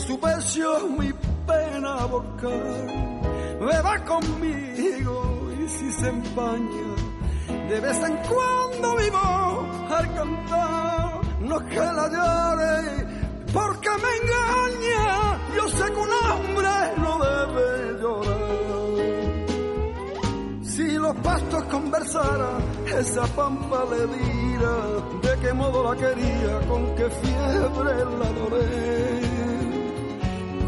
Su 0.08 0.18
pecho 0.18 0.88
mi 0.98 1.12
pena 1.46 1.90
abocar. 2.04 2.86
Beba 3.60 3.94
conmigo 4.06 5.16
y 5.60 5.68
si 5.68 5.92
se 5.92 6.08
empaña, 6.08 6.90
de 7.68 7.80
vez 7.80 7.98
en 8.08 8.16
cuando 8.30 8.86
mi 9.00 9.10
voz 9.10 9.92
al 9.98 10.14
cantar, 10.14 11.20
no 11.40 11.58
que 11.66 11.86
la 11.98 12.06
llore 12.14 12.78
porque 13.52 13.90
me 14.02 14.10
engaña. 14.20 15.06
Yo 15.56 15.68
sé 15.76 15.84
que 15.92 16.00
un 16.06 16.14
hombre 16.24 16.74
no 17.02 17.12
debe 17.28 18.00
llorar 18.00 18.48
los 21.08 21.16
pastos 21.16 21.64
conversaran, 21.64 22.62
esa 22.98 23.26
pampa 23.28 23.84
le 23.90 24.06
dira 24.16 24.74
de 25.22 25.40
qué 25.40 25.52
modo 25.54 25.82
la 25.84 25.96
quería, 25.96 26.60
con 26.68 26.94
qué 26.96 27.08
fiebre 27.10 27.94
la 28.18 28.26
adoré 28.26 29.17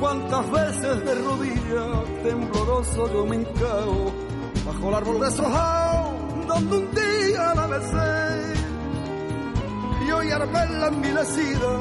cuántas 0.00 0.50
veces 0.50 1.04
de 1.04 1.14
rodillas, 1.14 2.22
tembloroso 2.24 3.12
yo 3.12 3.26
me 3.26 3.36
encao, 3.36 4.12
bajo 4.66 4.88
el 4.88 4.94
árbol 4.94 5.20
de 5.20 5.30
donde 6.48 6.76
un 6.78 6.90
día 6.94 7.54
la 7.54 7.66
besé. 7.66 8.54
Y 10.06 10.10
hoy 10.10 10.30
al 10.30 10.48
verla 10.48 10.86
envilecida, 10.88 11.72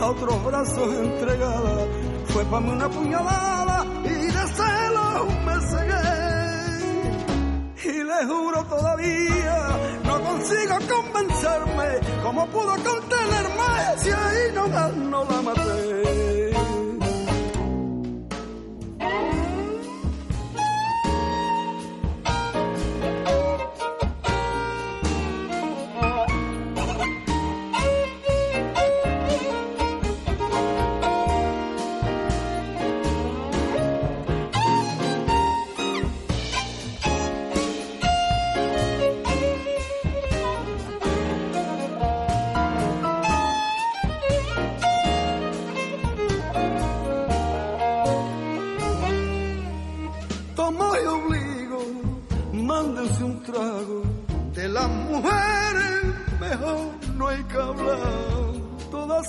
a 0.00 0.06
otros 0.06 0.44
brazos 0.44 0.94
entregada, 0.94 1.86
fue 2.26 2.44
para 2.44 2.60
mí 2.60 2.70
una 2.70 2.88
puñalada 2.88 3.84
y 4.04 4.08
de 4.08 4.46
celos 4.58 5.26
me 5.44 5.60
cegué. 5.70 6.14
Y 7.84 8.02
le 8.02 8.24
juro 8.26 8.64
todavía, 8.64 9.56
no 10.04 10.20
consigo 10.22 10.78
convencerme, 10.94 11.88
cómo 12.22 12.46
pudo 12.46 12.72
contenerme 12.90 13.98
si 13.98 14.10
ahí 14.10 14.54
nomás 14.54 14.94
no 14.94 15.24
la 15.24 15.42
maté. 15.42 15.93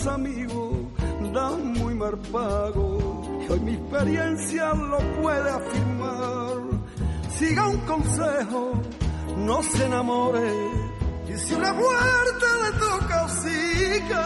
Amigos 0.08 0.76
dan 1.34 1.74
muy 1.74 1.96
mal 1.96 2.18
pago. 2.32 3.22
Hoy 3.50 3.60
mi 3.60 3.74
experiencia 3.74 4.74
lo 4.74 5.00
puede 5.22 5.50
afirmar. 5.50 6.58
Siga 7.38 7.68
un 7.68 7.78
consejo, 7.80 8.72
no 9.38 9.64
se 9.64 9.86
enamore. 9.86 10.52
Y 11.28 11.38
si 11.38 11.54
una 11.56 11.74
muerte 11.74 12.46
le 12.64 12.80
toca 12.80 13.24
hocica, 13.26 14.26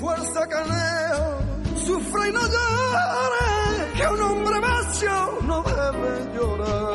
fuerza 0.00 0.48
caneo, 0.48 1.38
sufre 1.86 2.28
y 2.28 2.32
no 2.32 2.40
llore, 2.40 3.92
que 3.96 4.06
un 4.08 4.22
hombre 4.22 4.60
vacío 4.60 5.38
no 5.42 5.62
debe 5.62 6.34
llorar. 6.34 6.92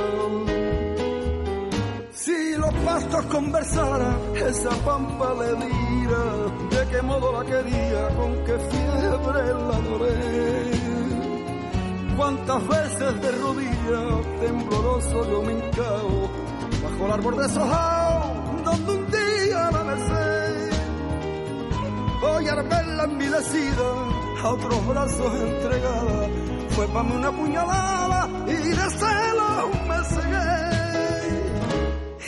Si 2.12 2.56
los 2.58 2.74
pastos 2.86 3.26
conversaran, 3.26 4.18
esa 4.36 4.72
pampa 4.84 5.34
le 5.36 5.56
dirá 5.66 6.67
qué 6.92 7.02
modo 7.02 7.32
la 7.34 7.44
quería, 7.46 8.08
con 8.16 8.34
qué 8.46 8.58
fiebre 8.72 9.42
la 9.54 9.76
adoré. 9.76 10.72
Cuántas 12.18 12.68
veces 12.68 13.22
de 13.22 13.32
rodillas, 13.32 14.40
tembloroso 14.42 15.30
yo 15.30 15.44
me 15.44 15.54
hincao, 15.54 16.30
bajo 16.84 17.06
el 17.06 17.12
árbol 17.12 17.38
deshojado, 17.38 18.34
donde 18.66 18.92
un 18.92 19.12
día 19.12 19.72
la 19.72 19.84
besé. 19.84 20.70
Hoy 22.24 22.48
al 22.48 22.64
verla 22.68 23.04
envilecida, 23.04 23.90
a 24.44 24.50
otros 24.50 24.88
brazos 24.88 25.34
entregada, 25.36 26.28
fue 26.70 26.88
para 26.88 27.04
mí 27.04 27.16
una 27.16 27.32
puñalada 27.32 28.30
y 28.48 28.56
de 28.56 28.90
celos 29.02 29.70
me 29.88 30.04
cegué. 30.16 30.78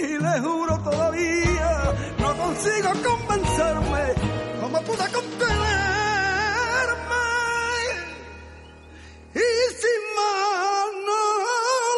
Y 0.02 0.18
le 0.24 0.40
juro 0.40 0.78
todavía, 0.84 1.94
no 2.20 2.38
consigo 2.38 2.90
convencerme, 3.10 4.04
Y 9.34 9.40
no 10.96 11.20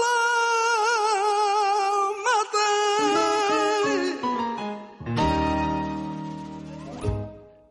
la 0.01 0.15
maté. 2.23 2.71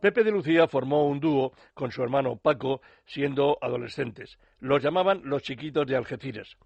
Pepe 0.00 0.24
de 0.24 0.30
Lucía 0.30 0.68
formó 0.68 1.06
un 1.06 1.18
dúo 1.20 1.52
con 1.72 1.90
su 1.90 2.02
hermano 2.02 2.36
Paco 2.36 2.82
siendo 3.06 3.56
adolescentes. 3.62 4.38
Los 4.58 4.82
llamaban 4.82 5.22
los 5.24 5.42
chiquitos 5.42 5.86
de 5.86 5.96
Algeciras. 5.96 6.58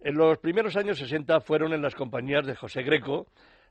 En 0.00 0.16
los 0.16 0.38
primeros 0.38 0.76
años 0.76 0.98
60 0.98 1.40
fueron 1.42 1.72
en 1.72 1.82
las 1.82 1.94
compañías 1.94 2.44
de 2.46 2.56
José 2.56 2.82
Greco, 2.82 3.28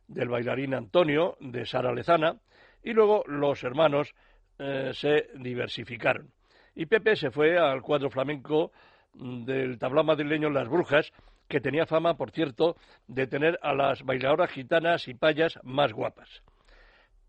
del 0.07 0.29
bailarín 0.29 0.73
Antonio, 0.73 1.35
de 1.41 1.65
Sara 1.65 1.91
Lezana, 1.93 2.37
y 2.83 2.93
luego 2.93 3.23
los 3.27 3.63
hermanos 3.63 4.13
eh, 4.57 4.91
se 4.93 5.29
diversificaron. 5.35 6.31
Y 6.75 6.85
Pepe 6.85 7.15
se 7.15 7.31
fue 7.31 7.57
al 7.57 7.81
cuadro 7.81 8.09
flamenco 8.09 8.71
del 9.13 9.77
tablao 9.77 10.03
madrileño 10.03 10.49
Las 10.49 10.69
Brujas, 10.69 11.11
que 11.47 11.59
tenía 11.59 11.85
fama, 11.85 12.15
por 12.15 12.31
cierto, 12.31 12.75
de 13.07 13.27
tener 13.27 13.59
a 13.61 13.73
las 13.73 14.03
bailadoras 14.03 14.51
gitanas 14.51 15.07
y 15.07 15.15
payas 15.15 15.59
más 15.63 15.91
guapas. 15.91 16.43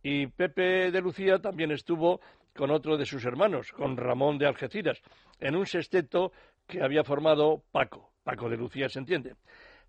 Y 0.02 0.26
Pepe 0.28 0.90
de 0.90 1.00
Lucía 1.00 1.38
también 1.38 1.70
estuvo 1.70 2.20
con 2.54 2.70
otro 2.70 2.96
de 2.96 3.06
sus 3.06 3.24
hermanos, 3.24 3.72
con 3.72 3.96
Ramón 3.96 4.38
de 4.38 4.46
Algeciras, 4.46 5.00
en 5.38 5.56
un 5.56 5.66
sexteto 5.66 6.32
que 6.66 6.82
había 6.82 7.04
formado 7.04 7.62
Paco. 7.72 8.10
Paco 8.22 8.48
de 8.48 8.56
Lucía 8.56 8.88
se 8.88 8.98
entiende. 8.98 9.34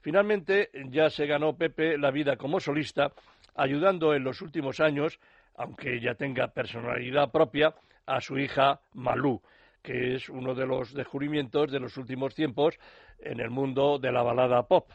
Finalmente 0.02 0.70
ya 0.90 1.10
se 1.10 1.26
ganó 1.26 1.56
Pepe 1.56 1.98
la 1.98 2.12
vida 2.12 2.38
como 2.38 2.60
solista, 2.60 3.12
ayudando 3.56 4.14
en 4.14 4.24
los 4.24 4.42
últimos 4.42 4.80
años, 4.80 5.20
aunque 5.56 6.00
ya 6.00 6.16
tenga 6.16 6.48
personalidad 6.48 7.32
propia, 7.32 7.74
a 8.06 8.20
su 8.20 8.38
hija 8.38 8.82
Malú, 8.94 9.42
que 9.82 10.16
es 10.16 10.30
uno 10.30 10.54
de 10.54 10.66
los 10.66 10.94
descubrimientos 10.94 11.72
de 11.72 11.80
los 11.80 11.98
últimos 11.98 12.36
tiempos 12.36 12.78
en 13.20 13.40
el 13.40 13.50
mundo 13.50 14.00
de 14.00 14.12
la 14.12 14.24
balada 14.24 14.64
pop. 14.64 14.90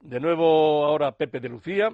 De 0.00 0.20
nuevo 0.20 0.84
ahora 0.84 1.12
Pepe 1.12 1.40
de 1.40 1.48
Lucía, 1.48 1.90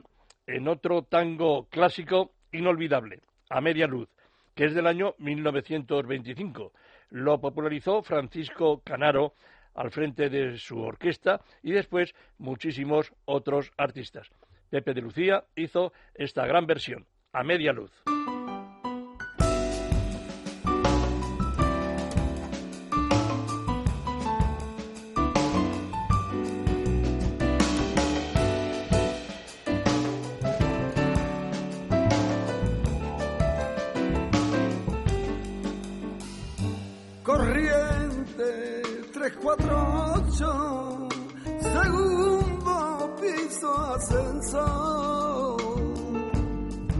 en 0.46 0.68
otro 0.68 1.02
tango 1.02 1.68
clásico 1.68 2.32
inolvidable, 2.52 3.20
A 3.48 3.60
Media 3.60 3.86
Luz, 3.86 4.08
que 4.54 4.66
es 4.66 4.74
del 4.74 4.86
año 4.86 5.14
1925. 5.18 6.72
Lo 7.10 7.40
popularizó 7.40 8.02
Francisco 8.02 8.80
Canaro 8.84 9.34
al 9.74 9.90
frente 9.90 10.28
de 10.28 10.58
su 10.58 10.78
orquesta 10.80 11.40
y 11.62 11.72
después 11.72 12.14
muchísimos 12.38 13.12
otros 13.24 13.72
artistas. 13.76 14.30
Pepe 14.68 14.94
de 14.94 15.02
Lucía 15.02 15.44
hizo 15.54 15.92
esta 16.14 16.46
gran 16.46 16.66
versión, 16.66 17.06
A 17.34 17.42
Media 17.42 17.72
Luz. 17.72 18.11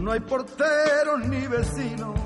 No 0.03 0.11
hay 0.11 0.19
porteros 0.19 1.25
ni 1.29 1.47
vecinos, 1.47 2.19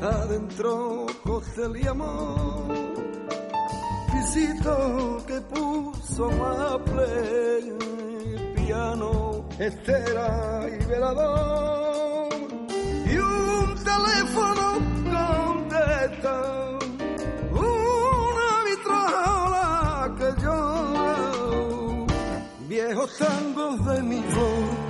adentro 0.00 1.06
costel 1.24 1.76
y 1.76 1.86
amor. 1.88 2.72
Pisito 4.12 5.20
que 5.26 5.40
puso 5.40 6.30
maple, 6.30 7.74
piano, 8.54 9.48
estera 9.58 10.64
y 10.68 10.84
velador. 10.84 12.28
Y 13.12 13.16
un 13.16 13.74
teléfono 13.74 14.78
contesta. 15.12 16.78
Viejos 22.68 23.18
tangos 23.18 23.86
de 23.86 24.02
mi 24.04 24.22
flor 24.22 24.83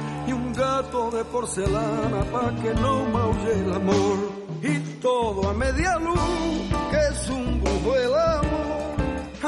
gato 0.74 1.10
de 1.10 1.22
porcelana 1.32 2.20
pa' 2.32 2.50
que 2.60 2.72
no 2.82 2.92
maulle 3.14 3.52
el 3.62 3.72
amor. 3.80 4.18
Y 4.72 4.74
todo 5.06 5.40
a 5.50 5.54
media 5.64 5.92
luz 6.06 6.50
que 6.90 7.00
es 7.12 7.20
un 7.38 7.46
brujo 7.62 7.90
el 8.04 8.14
amor. 8.38 8.94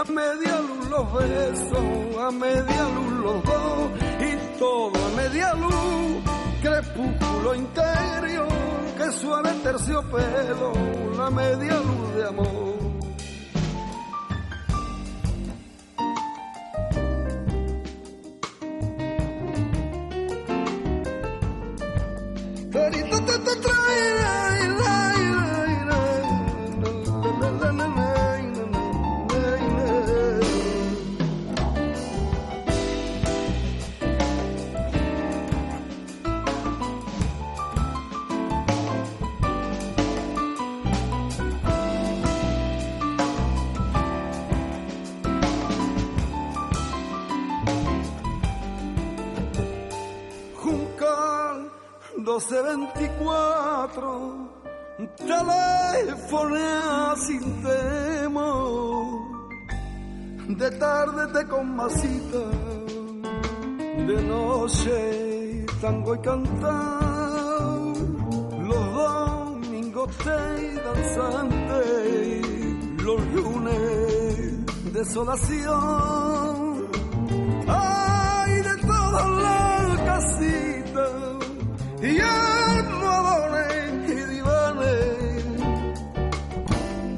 A 0.01 0.05
media 0.21 0.57
luz 0.69 0.83
los 0.95 1.07
besos 1.19 1.89
a 2.27 2.31
media 2.31 2.83
luz 2.97 3.13
los 3.25 3.39
dos. 3.51 3.85
Y 4.29 4.33
todo 4.63 4.97
a 5.07 5.11
media 5.23 5.49
luz 5.65 6.15
crepúsculo 6.65 7.55
interior 7.55 8.49
que 8.99 9.07
suave 9.21 9.51
terciopelo, 9.65 10.73
la 11.19 11.29
media 11.31 11.77
luz 11.89 12.15
de 12.17 12.25
amor. 12.33 12.76
1224 52.49 54.49
telefonea 55.17 57.15
sin 57.27 57.63
temor 57.63 59.07
de 60.49 60.71
tarde 60.71 61.27
te 61.33 61.45
con 61.49 61.75
masita 61.75 62.45
de 64.07 64.23
noche 64.23 65.67
tango 65.81 66.15
y 66.15 66.19
cantar 66.21 67.81
los 68.61 68.95
domingos 68.95 70.17
te 70.19 70.75
danzante 70.85 72.43
los 73.03 73.21
lunes 73.35 74.93
desolación. 74.93 76.87
Ay 77.69 78.63
de 78.63 78.77
todas 78.87 79.29
las 79.47 80.01
casitas 80.11 81.36
almohadones 82.21 84.11
y 84.11 84.15
divanes 84.35 85.15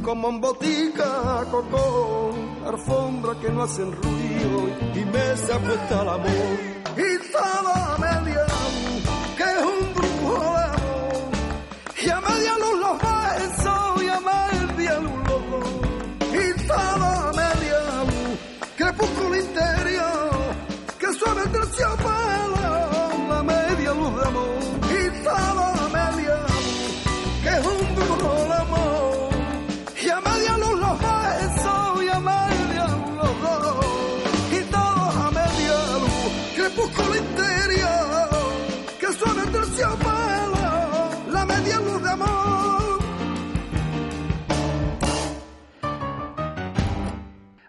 como 0.03 0.29
en 0.31 0.41
botica 0.41 1.45
cocó 1.51 2.33
alfombra 2.67 3.35
que 3.41 3.51
no 3.51 3.63
hacen 3.63 3.93
ruido 3.93 4.69
y 4.95 5.05
mesa 5.05 5.59
puesta 5.59 6.01
al 6.01 6.09
amor 6.09 6.68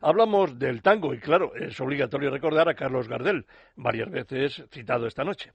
Hablamos 0.10 0.58
del 0.58 0.82
tango 0.82 1.14
y 1.14 1.20
claro, 1.20 1.54
es 1.54 1.80
obligatorio 1.80 2.32
recordar 2.32 2.68
a 2.68 2.74
Carlos 2.74 3.08
Gardel, 3.08 3.46
varias 3.76 4.10
veces 4.10 4.66
citado 4.72 5.06
esta 5.06 5.24
noche. 5.24 5.52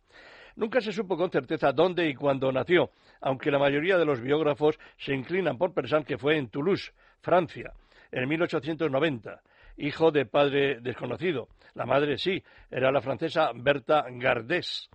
Nunca 0.55 0.81
se 0.81 0.93
supo 0.93 1.17
con 1.17 1.29
certeza 1.29 1.73
dónde 1.73 2.09
y 2.09 2.15
cuándo 2.15 2.53
nació, 2.53 2.93
aunque 3.21 3.51
la 3.51 3.59
mayoría 3.59 3.99
de 3.99 4.05
los 4.05 4.21
biógrafos 4.21 4.79
se 4.97 5.13
inclinan 5.13 5.59
por 5.59 5.75
pensar 5.75 6.05
que 6.05 6.19
fue 6.19 6.37
en 6.37 6.51
Toulouse, 6.51 6.93
Francia, 7.21 7.73
en 8.13 8.29
1890, 8.29 9.43
hijo 9.79 10.13
de 10.13 10.25
padre 10.25 10.79
desconocido. 10.81 11.49
La 11.75 11.85
madre 11.85 12.17
sí, 12.17 12.41
era 12.71 12.93
la 12.93 13.01
francesa 13.01 13.51
Berta 13.57 14.05
Gardés. 14.09 14.89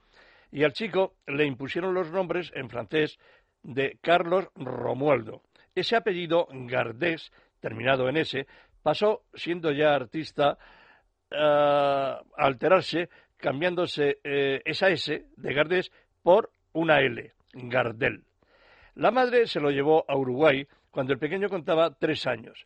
Y 0.53 0.63
al 0.63 0.71
chico 0.71 1.15
le 1.27 1.43
impusieron 1.43 1.93
los 1.93 2.09
nombres 2.13 2.49
en 2.55 2.69
francés 2.69 3.19
de 3.61 3.99
Carlos 4.01 4.47
Romualdo. 4.55 5.41
Ese 5.75 5.97
apellido 5.97 6.47
Gardés, 6.49 7.29
terminado 7.59 8.07
en 8.07 8.15
S, 8.15 8.47
pasó, 8.89 9.21
siendo 9.35 9.71
ya 9.71 9.93
artista, 9.93 10.57
a 11.31 12.21
alterarse, 12.35 13.09
cambiándose 13.37 14.17
eh, 14.23 14.63
esa 14.65 14.89
S 14.89 15.25
de 15.37 15.53
Gardés 15.53 15.91
por 16.23 16.49
una 16.73 16.99
L, 16.99 17.31
Gardel. 17.53 18.23
La 18.95 19.11
madre 19.11 19.45
se 19.45 19.59
lo 19.59 19.69
llevó 19.69 20.05
a 20.07 20.17
Uruguay 20.17 20.65
cuando 20.89 21.13
el 21.13 21.19
pequeño 21.19 21.49
contaba 21.49 21.91
tres 21.91 22.25
años. 22.25 22.65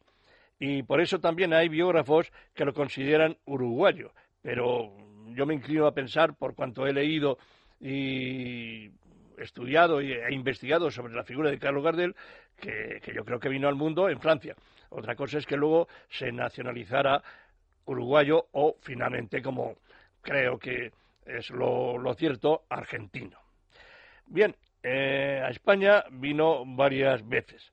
Y 0.57 0.83
por 0.83 1.01
eso 1.01 1.19
también 1.19 1.53
hay 1.53 1.67
biógrafos 1.67 2.31
que 2.53 2.63
lo 2.63 2.73
consideran 2.73 3.35
uruguayo. 3.43 4.13
Pero 4.41 4.95
yo 5.27 5.45
me 5.45 5.55
inclino 5.55 5.87
a 5.87 5.93
pensar, 5.93 6.37
por 6.37 6.55
cuanto 6.55 6.87
he 6.87 6.93
leído 6.93 7.37
y 7.81 8.89
estudiado 9.37 9.99
e 9.99 10.33
investigado 10.33 10.89
sobre 10.89 11.15
la 11.15 11.25
figura 11.25 11.51
de 11.51 11.59
Carlos 11.59 11.83
Gardel, 11.83 12.15
que 12.55 13.11
yo 13.13 13.25
creo 13.25 13.41
que 13.41 13.49
vino 13.49 13.67
al 13.67 13.75
mundo 13.75 14.07
en 14.07 14.21
Francia. 14.21 14.55
Otra 14.95 15.15
cosa 15.15 15.39
es 15.39 15.45
que 15.45 15.57
luego 15.57 15.87
se 16.09 16.31
nacionalizara 16.31 17.21
uruguayo 17.85 18.47
o 18.51 18.75
finalmente, 18.81 19.41
como 19.41 19.75
creo 20.21 20.59
que 20.59 20.91
es 21.25 21.49
lo, 21.49 22.13
cierto, 22.15 22.63
argentino. 22.69 23.39
Bien, 24.27 24.55
eh, 24.83 25.41
a 25.43 25.49
España 25.49 26.03
vino 26.11 26.63
varias 26.65 27.27
veces. 27.27 27.71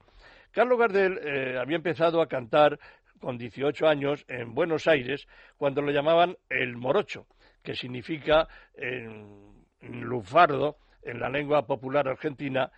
Carlos 0.51 0.79
Gardel 0.79 1.19
eh, 1.23 1.59
había 1.59 1.77
empezado 1.77 2.23
a 2.23 2.27
cantar 2.27 2.79
con 3.21 3.37
18 3.37 3.87
años 3.87 4.25
en 4.27 4.55
Buenos 4.55 4.87
Aires 4.87 5.27
cuando 5.59 5.83
lo 5.83 5.93
llamaban 5.93 6.37
el 6.49 6.77
morocho, 6.77 7.27
que 7.63 7.75
significa 7.75 8.49
en 8.75 9.53
lufardo, 9.83 10.77
en 11.03 11.21
la 11.21 11.29
lengua 11.29 11.67
popular 11.67 12.09
argentina, 12.09 12.71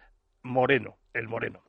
moreno, 0.42 0.96
el 1.14 1.28
moreno. 1.28 1.62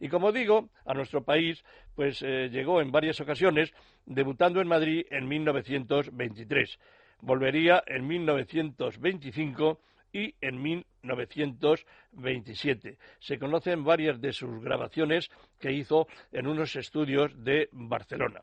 Y 0.00 0.08
como 0.08 0.32
digo, 0.32 0.70
a 0.84 0.94
nuestro 0.94 1.22
país 1.24 1.64
pues 1.94 2.22
eh, 2.22 2.48
llegó 2.50 2.80
en 2.80 2.90
varias 2.92 3.20
ocasiones, 3.20 3.74
debutando 4.04 4.60
en 4.60 4.68
Madrid 4.68 5.04
en 5.10 5.26
1923. 5.26 6.78
Volvería 7.20 7.82
en 7.86 8.06
1925 8.06 9.80
y 10.12 10.34
en 10.40 10.62
1927. 10.62 12.98
Se 13.18 13.38
conocen 13.38 13.82
varias 13.84 14.20
de 14.20 14.32
sus 14.32 14.62
grabaciones 14.62 15.28
que 15.58 15.72
hizo 15.72 16.06
en 16.32 16.46
unos 16.46 16.76
estudios 16.76 17.32
de 17.42 17.68
Barcelona. 17.72 18.42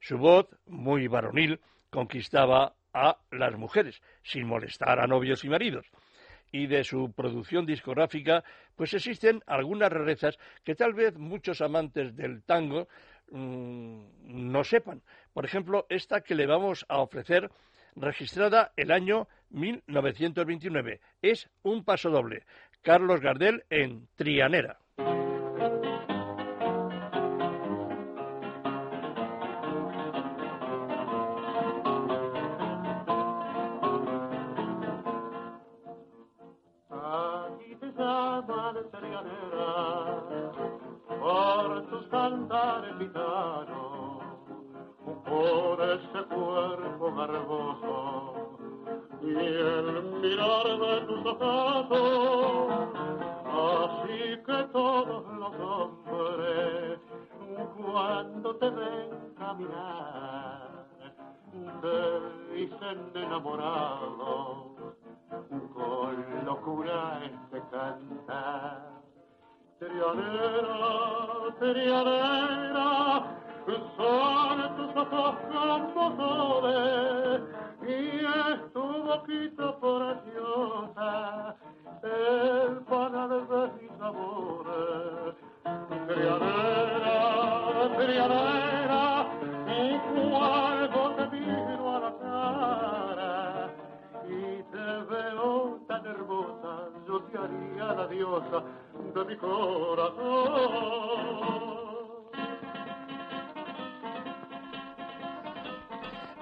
Su 0.00 0.18
voz, 0.18 0.46
muy 0.66 1.08
varonil, 1.08 1.58
conquistaba 1.90 2.74
a 2.92 3.16
las 3.30 3.56
mujeres, 3.56 4.02
sin 4.22 4.46
molestar 4.46 5.00
a 5.00 5.06
novios 5.06 5.42
y 5.44 5.48
maridos 5.48 5.86
y 6.52 6.66
de 6.66 6.84
su 6.84 7.12
producción 7.12 7.66
discográfica, 7.66 8.44
pues 8.76 8.94
existen 8.94 9.42
algunas 9.46 9.92
rarezas 9.92 10.38
que 10.64 10.74
tal 10.74 10.94
vez 10.94 11.16
muchos 11.16 11.60
amantes 11.60 12.16
del 12.16 12.42
tango 12.42 12.88
mmm, 13.30 14.02
no 14.24 14.64
sepan. 14.64 15.02
Por 15.32 15.44
ejemplo, 15.44 15.86
esta 15.88 16.20
que 16.22 16.34
le 16.34 16.46
vamos 16.46 16.84
a 16.88 16.98
ofrecer, 16.98 17.50
registrada 17.96 18.72
el 18.76 18.90
año 18.90 19.28
1929. 19.50 21.00
Es 21.22 21.48
un 21.62 21.84
paso 21.84 22.10
doble. 22.10 22.44
Carlos 22.82 23.20
Gardel 23.20 23.64
en 23.70 24.08
Trianera. 24.16 24.78
Cuando 58.20 58.54
te 58.56 58.68
ven 58.68 59.34
caminar, 59.38 60.68
te 61.80 62.54
dicen 62.54 63.10
enamorados 63.14 64.66
con 65.72 66.44
locura 66.44 67.22
este 67.24 67.62
cantar. 67.70 68.90
Trianera, 69.78 70.76
trianera, 71.60 73.24
son 73.96 74.76
tus 74.76 74.96
ojos 74.96 75.34
como 75.94 76.16
soles 76.16 77.40
y 77.88 77.90
es 78.18 78.72
tu 78.74 78.82
boquita 78.82 79.80
preciosa, 79.80 81.56
el 82.02 82.80
panal 82.84 83.48
de 83.48 83.62
mis 83.80 83.92
sabores. 83.98 85.34
Trianera, 86.06 86.89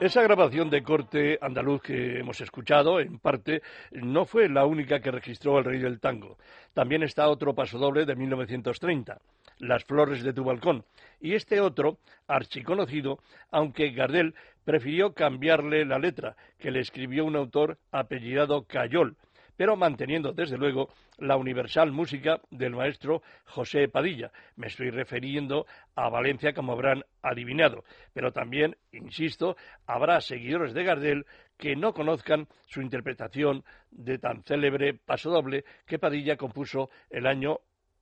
Esa 0.00 0.22
grabación 0.22 0.70
de 0.70 0.82
corte 0.82 1.38
andaluz 1.42 1.82
que 1.82 2.20
hemos 2.20 2.40
escuchado, 2.40 3.00
en 3.00 3.18
parte, 3.18 3.62
no 3.90 4.24
fue 4.24 4.48
la 4.48 4.64
única 4.64 5.00
que 5.00 5.10
registró 5.10 5.58
el 5.58 5.64
rey 5.64 5.80
del 5.80 5.98
tango. 5.98 6.38
También 6.72 7.02
está 7.02 7.28
otro 7.28 7.52
pasodoble 7.54 8.06
de 8.06 8.14
1930, 8.14 9.18
Las 9.58 9.84
flores 9.84 10.22
de 10.22 10.32
tu 10.32 10.44
balcón. 10.44 10.84
Y 11.20 11.34
este 11.34 11.60
otro, 11.60 11.98
archiconocido, 12.26 13.18
aunque 13.50 13.90
Gardel 13.90 14.34
prefirió 14.64 15.14
cambiarle 15.14 15.84
la 15.84 15.98
letra, 15.98 16.36
que 16.58 16.70
le 16.70 16.80
escribió 16.80 17.24
un 17.24 17.36
autor 17.36 17.78
apellidado 17.90 18.64
Cayol, 18.66 19.16
pero 19.56 19.76
manteniendo 19.76 20.32
desde 20.32 20.56
luego 20.56 20.88
la 21.18 21.36
universal 21.36 21.90
música 21.90 22.40
del 22.50 22.76
maestro 22.76 23.22
José 23.44 23.88
Padilla. 23.88 24.30
Me 24.56 24.68
estoy 24.68 24.90
refiriendo 24.90 25.66
a 25.96 26.08
Valencia 26.08 26.52
como 26.52 26.72
habrán 26.72 27.02
adivinado, 27.22 27.82
pero 28.14 28.32
también, 28.32 28.76
insisto, 28.92 29.56
habrá 29.86 30.20
seguidores 30.20 30.74
de 30.74 30.84
Gardel 30.84 31.26
que 31.58 31.74
no 31.74 31.92
conozcan 31.92 32.46
su 32.66 32.80
interpretación 32.80 33.64
de 33.90 34.18
tan 34.18 34.44
célebre 34.44 34.94
pasodoble 34.94 35.64
que 35.86 35.98
Padilla 35.98 36.36
compuso 36.36 36.88
el 37.10 37.26
año 37.26 37.58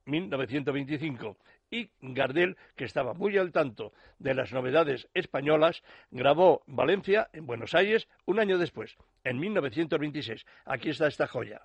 1925 0.07 1.37
y 1.69 1.89
Gardel, 2.01 2.57
que 2.75 2.85
estaba 2.85 3.13
muy 3.13 3.37
al 3.37 3.51
tanto 3.51 3.93
de 4.19 4.33
las 4.33 4.51
novedades 4.53 5.07
españolas, 5.13 5.83
grabó 6.11 6.63
Valencia 6.65 7.29
en 7.33 7.45
Buenos 7.45 7.73
Aires 7.75 8.07
un 8.25 8.39
año 8.39 8.57
después, 8.57 8.97
en 9.23 9.39
1926. 9.39 10.45
Aquí 10.65 10.89
está 10.89 11.07
esta 11.07 11.27
joya. 11.27 11.61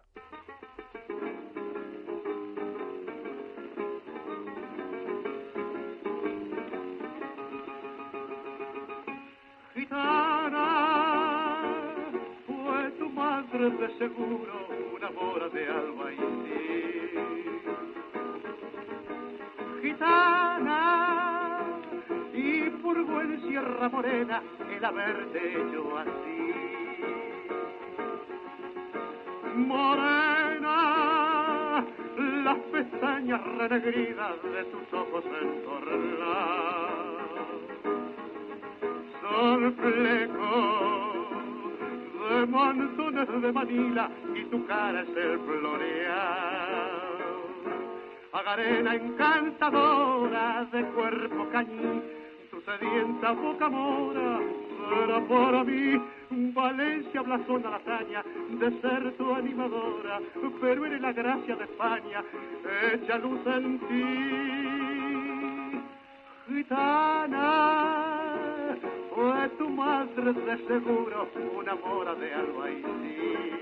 Gitana, 9.75 10.69
fue 12.47 12.91
tu 12.99 13.09
madre 13.11 13.71
de 13.71 13.99
seguro 13.99 14.69
una 14.95 15.11
mora 15.11 15.49
de 15.49 15.69
Y 22.35 22.71
purgo 22.83 23.21
en 23.21 23.41
Sierra 23.43 23.89
Morena 23.89 24.43
el 24.71 24.85
haberte 24.85 25.39
hecho 25.39 25.99
así. 25.99 26.53
Morena, 29.57 30.77
las 32.45 32.59
pestañas 32.73 33.41
renegridas 33.59 34.43
de 34.43 34.65
tus 34.65 34.93
ojos 34.93 35.25
entornadas 35.41 36.83
son 39.21 39.75
flecos 39.75 41.13
de 42.31 42.47
montones 42.47 43.43
de 43.43 43.53
Manila 43.53 44.11
y 44.35 44.45
tu 44.47 44.67
cara 44.67 45.03
es 45.03 45.09
el 45.17 45.39
floreal. 45.41 47.02
Agarena 48.43 48.95
encantadora 48.97 50.67
de 50.73 50.83
cuerpo 50.87 51.49
cañí, 51.53 52.03
tu 52.51 52.61
sedienta 52.63 53.31
boca 53.33 53.69
mora 53.69 54.41
será 54.89 55.21
para 55.29 55.63
mí. 55.63 56.01
Valencia 56.53 57.23
blasona 57.23 57.71
la 57.71 57.77
hazaña 57.77 58.25
de 58.59 58.81
ser 58.81 59.13
tu 59.17 59.33
animadora, 59.33 60.19
pero 60.61 60.87
eres 60.87 61.01
la 61.01 61.13
gracia 61.13 61.55
de 61.55 61.65
España, 61.65 62.25
echa 62.93 63.19
luz 63.19 63.47
en 63.47 63.79
ti. 63.79 64.05
Gitana, 66.49 67.47
fue 69.15 69.49
tu 69.57 69.69
madre 69.69 70.33
de 70.33 70.67
seguro 70.67 71.29
una 71.57 71.77
mora 71.77 72.15
de 72.17 72.35
albaicí. 72.35 73.53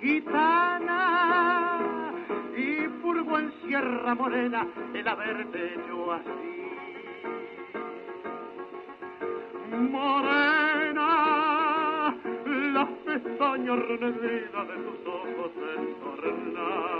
Gitana, 0.00 1.73
en 3.38 3.52
Sierra 3.62 4.14
Morena 4.14 4.66
el 4.94 5.08
haberte 5.08 5.74
hecho 5.74 6.12
así. 6.12 6.28
Morena, 9.90 11.10
las 12.72 12.88
pestañas 13.04 13.78
renegridas 13.78 14.68
de 14.68 14.74
tus 14.84 15.06
ojos 15.06 15.52
entornadas 15.78 16.94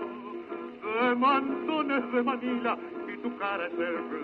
de 0.84 1.16
mantones 1.16 2.12
de 2.12 2.24
Manila 2.24 2.78
y 3.08 3.18
tu 3.18 3.38
cara 3.38 3.68
es 3.68 3.74
el. 3.74 4.18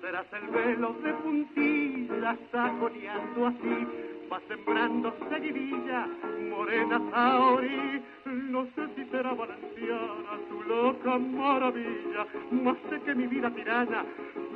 Serás 0.00 0.26
el 0.34 0.46
velo 0.48 0.94
de 1.02 1.12
puntillas 1.14 2.38
saconeando 2.52 3.46
así, 3.48 3.86
va 4.30 4.40
sembrando 4.48 5.14
seguidilla, 5.30 6.06
morena 6.50 7.00
Saori. 7.10 8.02
No 8.24 8.66
sé 8.74 8.88
si 8.94 9.04
será 9.10 9.32
valenciana 9.34 10.38
tu 10.48 10.62
loca 10.62 11.18
maravilla, 11.18 12.26
más 12.50 12.76
sé 12.88 13.00
que 13.02 13.14
mi 13.14 13.26
vida 13.26 13.50
tirana 13.50 14.04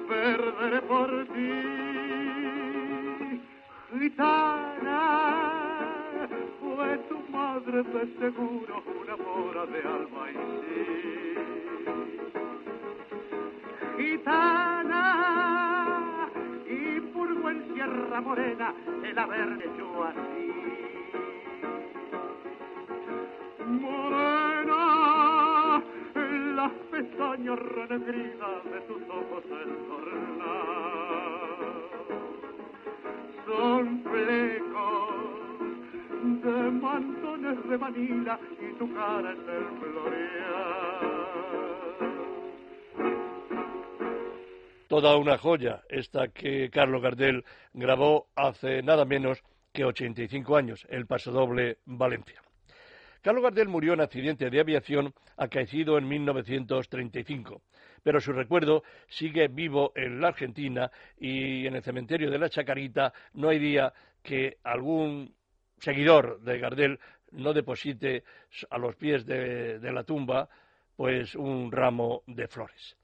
perderé 0.09 0.83
por 0.83 1.26
ti. 1.35 1.52
Gitana, 3.98 5.00
fue 6.61 6.98
tu 7.09 7.18
madre 7.30 7.83
de 7.83 8.02
seguro 8.18 8.83
una 9.00 9.16
mora 9.16 9.66
de 9.66 9.80
alma 9.83 10.30
y 10.30 10.35
sí. 10.66 10.80
Gitana, 13.98 14.89
Sierra 17.80 18.20
Morena 18.20 18.74
el 19.02 19.18
haber 19.18 19.52
hecho 19.64 20.04
así. 20.04 20.52
Morena, 23.66 24.82
las 26.56 26.72
pestañas 26.90 27.58
renegridas 27.58 28.64
de 28.64 28.80
tus 28.82 29.02
ojos 29.08 29.44
entornadas 29.64 30.60
son 33.46 34.02
flecos 34.02 35.14
de 36.42 36.70
mantones 36.83 37.66
de 37.66 37.78
Manila 37.78 38.38
y 38.60 38.74
tu 38.74 38.92
cara 38.92 39.33
es 39.33 39.38
el 39.38 39.64
floreal. 39.78 41.00
Toda 44.90 45.16
una 45.16 45.38
joya 45.38 45.84
esta 45.88 46.26
que 46.32 46.68
Carlos 46.68 47.00
Gardel 47.00 47.44
grabó 47.72 48.26
hace 48.34 48.82
nada 48.82 49.04
menos 49.04 49.40
que 49.72 49.84
85 49.84 50.56
años, 50.56 50.84
el 50.90 51.06
pasodoble 51.06 51.78
Valencia. 51.84 52.42
Carlos 53.22 53.44
Gardel 53.44 53.68
murió 53.68 53.92
en 53.92 54.00
accidente 54.00 54.50
de 54.50 54.58
aviación 54.58 55.14
acaecido 55.36 55.96
en 55.96 56.08
1935, 56.08 57.62
pero 58.02 58.20
su 58.20 58.32
recuerdo 58.32 58.82
sigue 59.06 59.46
vivo 59.46 59.92
en 59.94 60.20
la 60.20 60.26
Argentina 60.26 60.90
y 61.20 61.68
en 61.68 61.76
el 61.76 61.84
cementerio 61.84 62.28
de 62.28 62.40
la 62.40 62.50
Chacarita 62.50 63.12
no 63.34 63.50
hay 63.50 63.60
día 63.60 63.92
que 64.24 64.58
algún 64.64 65.32
seguidor 65.78 66.40
de 66.40 66.58
Gardel 66.58 66.98
no 67.30 67.52
deposite 67.52 68.24
a 68.68 68.76
los 68.76 68.96
pies 68.96 69.24
de, 69.24 69.78
de 69.78 69.92
la 69.92 70.02
tumba 70.02 70.48
pues 70.96 71.36
un 71.36 71.70
ramo 71.70 72.24
de 72.26 72.48
flores. 72.48 72.96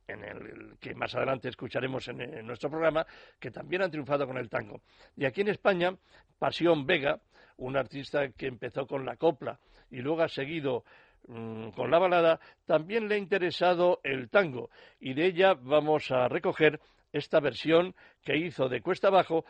en 0.07 0.23
el 0.23 0.77
que 0.79 0.93
más 0.95 1.13
adelante 1.15 1.49
escucharemos 1.49 2.07
en, 2.07 2.45
nuestro 2.45 2.69
programa, 2.69 3.05
que 3.39 3.51
también 3.51 3.81
han 3.81 3.91
triunfado 3.91 4.27
con 4.27 4.37
el 4.37 4.49
tango. 4.49 4.81
Y 5.15 5.25
aquí 5.25 5.41
en 5.41 5.49
España, 5.49 5.95
Pasión 6.37 6.85
Vega, 6.85 7.19
un 7.57 7.77
artista 7.77 8.29
que 8.29 8.47
empezó 8.47 8.87
con 8.87 9.05
la 9.05 9.15
copla 9.15 9.59
y 9.89 9.97
luego 9.97 10.23
ha 10.23 10.29
seguido 10.29 10.83
mm, 11.27 11.69
con 11.69 11.91
la 11.91 11.99
balada, 11.99 12.39
también 12.65 13.07
le 13.07 13.15
ha 13.15 13.17
interesado 13.17 13.99
el 14.03 14.29
tango 14.29 14.69
y 14.99 15.13
de 15.13 15.25
ella 15.25 15.53
vamos 15.53 16.11
a 16.11 16.27
recoger 16.27 16.79
esta 17.11 17.39
versión 17.39 17.93
que 18.23 18.37
hizo 18.37 18.69
de 18.69 18.81
Cuesta 18.81 19.09
Abajo 19.09 19.45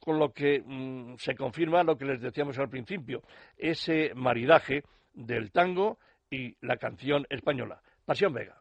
con 0.00 0.18
lo 0.18 0.32
que 0.32 0.62
mm, 0.64 1.16
se 1.18 1.34
confirma 1.34 1.82
lo 1.82 1.98
que 1.98 2.06
les 2.06 2.20
decíamos 2.20 2.58
al 2.58 2.70
principio, 2.70 3.22
ese 3.56 4.12
maridaje 4.14 4.84
del 5.12 5.50
tango 5.50 5.98
y 6.30 6.56
la 6.60 6.76
canción 6.76 7.26
española. 7.28 7.82
Pasión 8.04 8.32
Vega. 8.32 8.57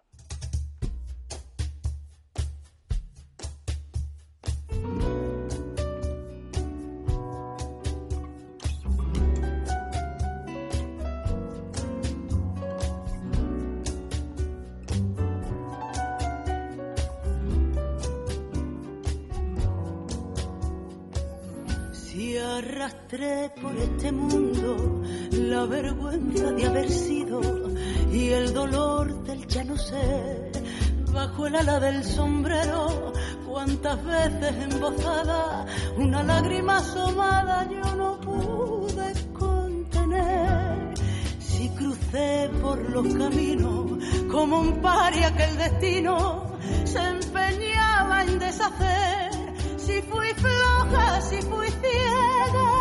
El 31.47 31.55
ala 31.55 31.79
del 31.79 32.03
sombrero, 32.03 33.13
cuántas 33.47 34.03
veces 34.03 34.53
embozada, 34.69 35.65
una 35.95 36.21
lágrima 36.21 36.77
asomada 36.77 37.67
yo 37.69 37.95
no 37.95 38.19
pude 38.19 39.13
contener. 39.31 40.93
Si 41.39 41.69
crucé 41.69 42.49
por 42.61 42.77
los 42.89 43.13
caminos 43.13 43.91
como 44.29 44.59
un 44.59 44.81
paria 44.81 45.33
que 45.35 45.43
el 45.45 45.57
destino 45.57 46.57
se 46.83 46.99
empeñaba 46.99 48.23
en 48.23 48.39
deshacer, 48.39 49.31
si 49.77 50.01
fui 50.01 50.27
floja, 50.35 51.21
si 51.21 51.41
fui 51.43 51.67
ciega, 51.67 52.76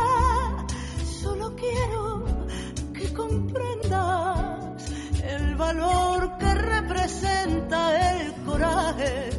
de 8.96 9.30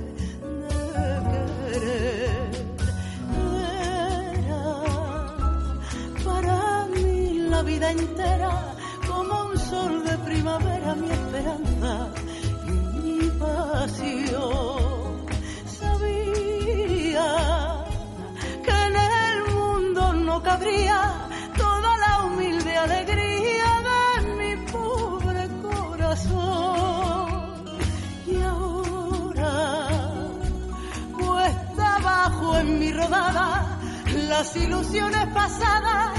querer. 1.72 2.52
Era 4.44 4.66
para 6.26 6.86
mí 6.94 7.48
la 7.50 7.62
vida 7.64 7.92
entera 7.92 8.76
como 9.08 9.50
un 9.50 9.58
sol 9.58 10.04
de 10.06 10.18
primavera 10.20 10.96
las 34.38 34.56
ilusiones 34.56 35.26
pasadas 35.34 36.17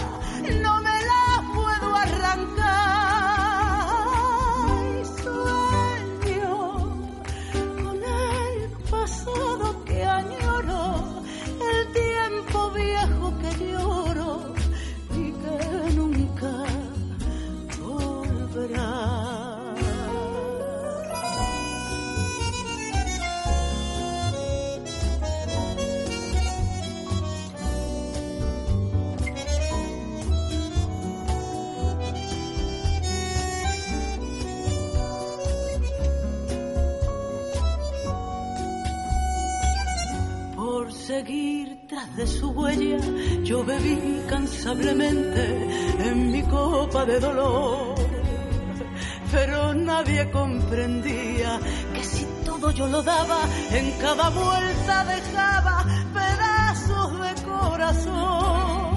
dolor. 47.20 47.94
Pero 49.30 49.74
nadie 49.74 50.30
comprendía 50.30 51.60
que 51.94 52.02
si 52.04 52.26
todo 52.44 52.70
yo 52.70 52.86
lo 52.86 53.02
daba, 53.02 53.40
en 53.70 53.92
cada 54.00 54.30
vuelta 54.30 55.04
dejaba 55.04 55.84
pedazos 56.14 57.20
de 57.20 57.42
corazón. 57.42 58.88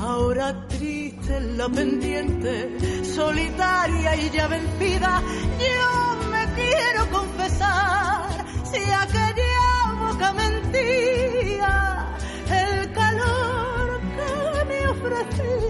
Ahora 0.00 0.66
triste 0.68 1.36
en 1.36 1.58
la 1.58 1.68
pendiente, 1.68 3.04
solitaria 3.04 4.16
y 4.16 4.30
ya 4.30 4.46
vencida, 4.46 5.22
yo 5.58 6.30
me 6.30 6.46
quiero 6.54 7.10
confesar 7.10 8.28
si 8.64 8.78
aquella 8.78 9.92
boca 9.98 10.32
mentía 10.32 12.06
el 12.50 12.92
calor 12.92 14.00
que 14.16 14.64
me 14.64 14.88
ofrecía 14.88 15.69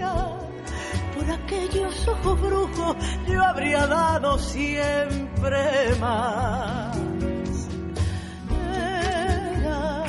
por 1.21 1.31
aquellos 1.31 2.09
ojos 2.09 2.41
brujos 2.41 2.97
yo 3.27 3.43
habría 3.43 3.87
dado 3.87 4.39
siempre 4.39 5.95
más. 6.01 6.97
Era 8.75 10.05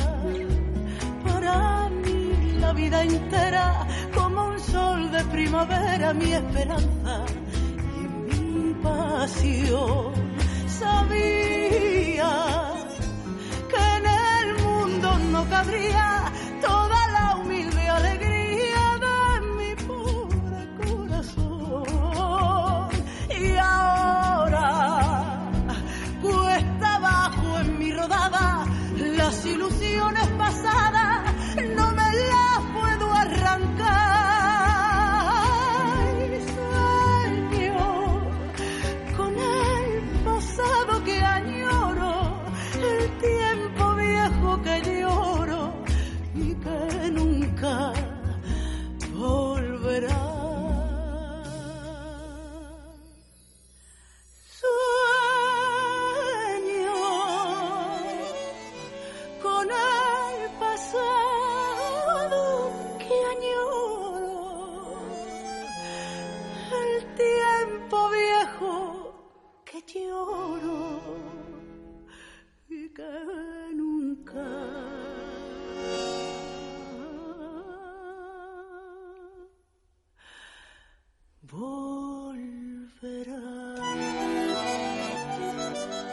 para 1.25 1.89
mí 1.89 2.53
la 2.59 2.73
vida 2.73 3.03
entera 3.03 3.87
como 4.15 4.47
un 4.47 4.59
sol 4.59 5.11
de 5.11 5.23
primavera 5.25 6.13
mi 6.13 6.31
esperanza 6.31 7.25
y 7.97 8.35
mi 8.37 8.73
pasión. 8.75 10.13
Sabía 10.67 12.31
que 13.69 13.83
en 13.97 14.05
el 14.05 14.63
mundo 14.63 15.19
no 15.31 15.49
cabría 15.49 16.31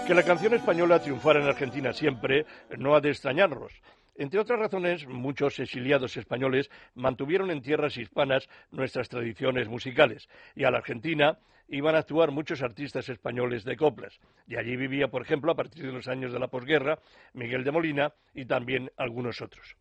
Que 0.08 0.14
la 0.14 0.22
canción 0.22 0.54
española 0.54 1.02
triunfara 1.02 1.38
en 1.38 1.48
Argentina 1.48 1.92
siempre 1.92 2.46
no 2.78 2.94
ha 2.94 3.00
de 3.02 3.10
extrañarnos. 3.10 3.74
Entre 4.16 4.40
otras 4.40 4.58
razones, 4.58 5.06
muchos 5.06 5.58
exiliados 5.58 6.16
españoles 6.16 6.70
mantuvieron 6.94 7.50
en 7.50 7.60
tierras 7.60 7.98
hispanas 7.98 8.48
nuestras 8.70 9.10
tradiciones 9.10 9.68
musicales 9.68 10.30
y 10.56 10.64
a 10.64 10.70
la 10.70 10.78
Argentina 10.78 11.38
iban 11.68 11.94
a 11.94 11.98
actuar 11.98 12.30
muchos 12.30 12.62
artistas 12.62 13.10
españoles 13.10 13.64
de 13.64 13.76
coplas. 13.76 14.18
Y 14.46 14.56
allí 14.56 14.76
vivía, 14.76 15.08
por 15.08 15.20
ejemplo, 15.20 15.52
a 15.52 15.56
partir 15.56 15.84
de 15.84 15.92
los 15.92 16.08
años 16.08 16.32
de 16.32 16.38
la 16.38 16.48
posguerra, 16.48 16.98
Miguel 17.34 17.62
de 17.62 17.72
Molina 17.72 18.14
y 18.32 18.46
también 18.46 18.90
algunos 18.96 19.42
otros. 19.42 19.76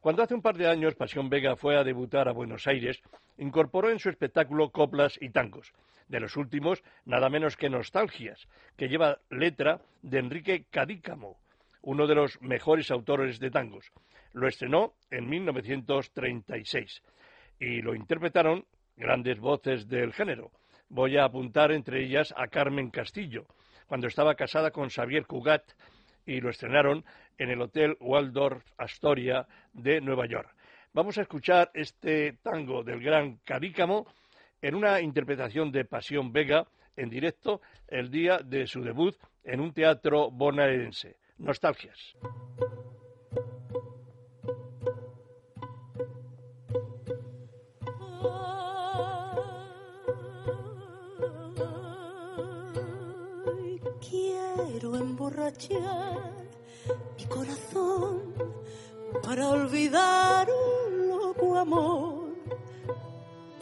Cuando 0.00 0.22
hace 0.22 0.34
un 0.34 0.40
par 0.40 0.56
de 0.56 0.66
años 0.66 0.94
Pasión 0.94 1.28
Vega 1.28 1.56
fue 1.56 1.76
a 1.76 1.84
debutar 1.84 2.26
a 2.26 2.32
Buenos 2.32 2.66
Aires, 2.66 3.02
incorporó 3.36 3.90
en 3.90 3.98
su 3.98 4.08
espectáculo 4.08 4.70
coplas 4.70 5.18
y 5.20 5.28
tangos. 5.28 5.74
De 6.08 6.20
los 6.20 6.38
últimos, 6.38 6.82
nada 7.04 7.28
menos 7.28 7.54
que 7.58 7.68
Nostalgias, 7.68 8.48
que 8.78 8.88
lleva 8.88 9.18
letra 9.28 9.82
de 10.00 10.18
Enrique 10.18 10.64
Cadícamo, 10.70 11.36
uno 11.82 12.06
de 12.06 12.14
los 12.14 12.40
mejores 12.40 12.90
autores 12.90 13.38
de 13.40 13.50
tangos. 13.50 13.92
Lo 14.32 14.48
estrenó 14.48 14.94
en 15.10 15.28
1936 15.28 17.02
y 17.58 17.82
lo 17.82 17.94
interpretaron 17.94 18.64
grandes 18.96 19.38
voces 19.38 19.86
del 19.86 20.14
género. 20.14 20.50
Voy 20.88 21.18
a 21.18 21.24
apuntar 21.24 21.72
entre 21.72 22.02
ellas 22.02 22.32
a 22.38 22.48
Carmen 22.48 22.90
Castillo, 22.90 23.44
cuando 23.86 24.06
estaba 24.06 24.34
casada 24.34 24.70
con 24.70 24.88
Xavier 24.88 25.26
Cugat 25.26 25.72
y 26.30 26.40
lo 26.40 26.50
estrenaron 26.50 27.04
en 27.38 27.50
el 27.50 27.60
Hotel 27.60 27.96
Waldorf 27.98 28.64
Astoria 28.78 29.46
de 29.72 30.00
Nueva 30.00 30.26
York. 30.26 30.48
Vamos 30.92 31.18
a 31.18 31.22
escuchar 31.22 31.70
este 31.74 32.34
tango 32.42 32.84
del 32.84 33.02
gran 33.02 33.38
Cadícamo 33.38 34.06
en 34.62 34.76
una 34.76 35.00
interpretación 35.00 35.72
de 35.72 35.84
Pasión 35.84 36.32
Vega 36.32 36.68
en 36.96 37.10
directo 37.10 37.60
el 37.88 38.10
día 38.10 38.38
de 38.38 38.68
su 38.68 38.82
debut 38.82 39.16
en 39.42 39.60
un 39.60 39.72
teatro 39.72 40.30
bonaerense. 40.30 41.16
Nostalgias. 41.38 42.14
Mi 57.16 57.24
corazón 57.26 58.34
para 59.22 59.48
olvidar 59.48 60.48
un 60.50 61.08
loco 61.08 61.56
amor 61.56 62.34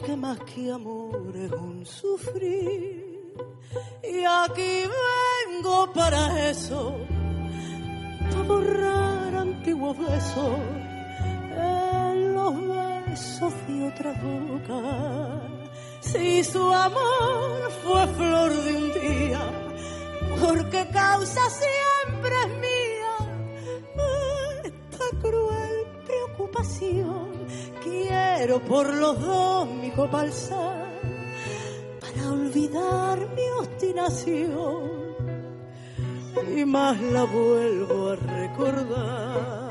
que 0.05 0.15
más 0.15 0.39
que 0.39 0.71
amor 0.71 1.35
es 1.35 1.51
un 1.51 1.85
sufrir. 1.85 3.33
Y 4.03 4.23
aquí 4.25 4.83
vengo 5.47 5.93
para 5.93 6.49
eso 6.49 6.95
borrar 8.47 9.35
antiguos 9.35 9.95
besos 9.97 10.59
en 11.55 12.33
los 12.33 12.53
besos 12.67 13.53
de 13.67 13.87
otra 13.87 14.11
boca. 14.13 14.81
Si 16.01 16.43
su 16.43 16.73
amor 16.73 17.71
fue 17.83 18.07
flor 18.07 18.51
de 18.63 18.73
un 18.73 18.93
día, 18.93 19.58
porque 20.39 20.87
causa 20.93 21.41
siempre 21.49 22.35
es 22.41 22.49
mía 22.59 22.89
esta 24.63 25.05
cruel 25.21 25.87
preocupación. 26.05 27.29
Quiero 27.83 28.59
por 28.61 28.93
los 28.93 29.19
dos 29.19 29.67
mi 29.69 29.89
copa 29.91 30.25
para 32.01 32.31
olvidar 32.31 33.27
mi 33.35 33.47
obstinación 33.59 34.99
y 36.55 36.65
más 36.65 36.99
la 37.01 37.23
vuelvo 37.23 38.09
a 38.09 38.15
recordar. 38.15 39.68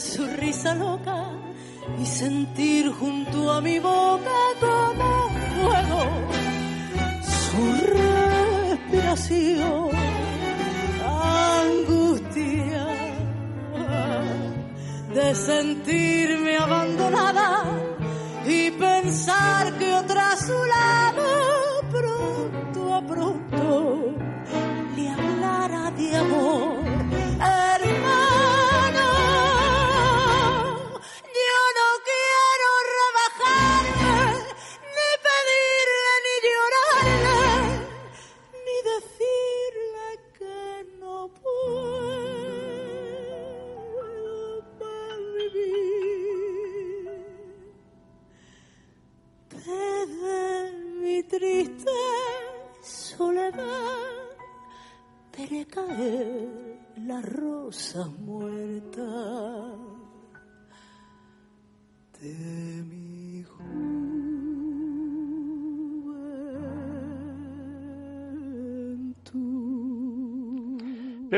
Su 0.00 0.26
risa 0.26 0.74
loca 0.74 1.30
y 1.98 2.04
sentir 2.04 2.90
junto 2.92 3.50
a 3.50 3.60
mi 3.60 3.78
boca 3.78 4.30
como 4.60 5.30
fuego 5.54 6.02
su 7.22 7.62
respiración 7.94 9.88
de 15.14 15.34
sentirme 15.34 16.56
abandonada 16.56 17.64
y 18.46 18.70
pensar 18.70 19.72
que 19.78 19.92
otra 19.94 20.32
a 20.32 20.36
su 20.36 20.52
lado 20.52 21.24
pronto 21.90 22.94
a 22.94 23.00
pronto 23.06 24.14
le 24.96 25.08
hablara 25.10 25.90
de 25.92 26.16
amor. 26.16 26.57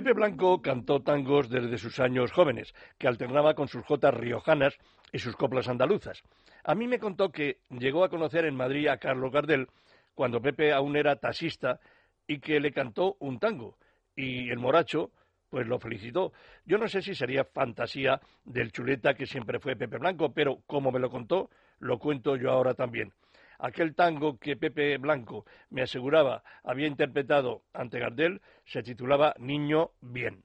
Pepe 0.00 0.14
Blanco 0.14 0.62
cantó 0.62 1.02
tangos 1.02 1.50
desde 1.50 1.76
sus 1.76 2.00
años 2.00 2.32
jóvenes, 2.32 2.72
que 2.96 3.06
alternaba 3.06 3.52
con 3.52 3.68
sus 3.68 3.84
jotas 3.84 4.14
riojanas 4.14 4.74
y 5.12 5.18
sus 5.18 5.36
coplas 5.36 5.68
andaluzas. 5.68 6.22
A 6.64 6.74
mí 6.74 6.88
me 6.88 6.98
contó 6.98 7.30
que 7.30 7.58
llegó 7.68 8.02
a 8.02 8.08
conocer 8.08 8.46
en 8.46 8.56
Madrid 8.56 8.88
a 8.88 8.96
Carlos 8.96 9.30
Gardel 9.30 9.66
cuando 10.14 10.40
Pepe 10.40 10.72
aún 10.72 10.96
era 10.96 11.16
taxista 11.16 11.80
y 12.26 12.40
que 12.40 12.60
le 12.60 12.72
cantó 12.72 13.18
un 13.20 13.38
tango 13.38 13.76
y 14.16 14.48
el 14.48 14.58
moracho 14.58 15.10
pues 15.50 15.66
lo 15.66 15.78
felicitó. 15.78 16.32
Yo 16.64 16.78
no 16.78 16.88
sé 16.88 17.02
si 17.02 17.14
sería 17.14 17.44
fantasía 17.44 18.22
del 18.42 18.72
chuleta 18.72 19.12
que 19.12 19.26
siempre 19.26 19.60
fue 19.60 19.76
Pepe 19.76 19.98
Blanco, 19.98 20.32
pero 20.32 20.60
como 20.66 20.90
me 20.90 20.98
lo 20.98 21.10
contó, 21.10 21.50
lo 21.78 21.98
cuento 21.98 22.36
yo 22.36 22.50
ahora 22.50 22.72
también. 22.72 23.12
Aquel 23.60 23.94
tango 23.94 24.38
que 24.38 24.56
Pepe 24.56 24.96
Blanco 24.96 25.44
me 25.68 25.82
aseguraba 25.82 26.42
había 26.64 26.86
interpretado 26.86 27.62
ante 27.74 27.98
Gardel 27.98 28.40
se 28.64 28.82
titulaba 28.82 29.34
Niño 29.38 29.90
Bien. 30.00 30.42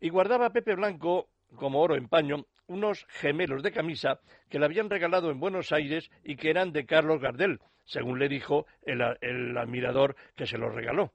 Y 0.00 0.08
guardaba 0.08 0.50
Pepe 0.50 0.76
Blanco, 0.76 1.28
como 1.56 1.80
oro 1.80 1.96
en 1.96 2.08
paño, 2.08 2.46
unos 2.68 3.06
gemelos 3.08 3.62
de 3.62 3.72
camisa 3.72 4.20
que 4.48 4.58
le 4.58 4.66
habían 4.66 4.88
regalado 4.88 5.30
en 5.30 5.40
Buenos 5.40 5.72
Aires 5.72 6.10
y 6.22 6.36
que 6.36 6.50
eran 6.50 6.72
de 6.72 6.86
Carlos 6.86 7.20
Gardel, 7.20 7.60
según 7.84 8.20
le 8.20 8.28
dijo 8.28 8.66
el, 8.82 9.02
el 9.20 9.56
admirador 9.58 10.14
que 10.36 10.46
se 10.46 10.58
los 10.58 10.72
regaló. 10.72 11.12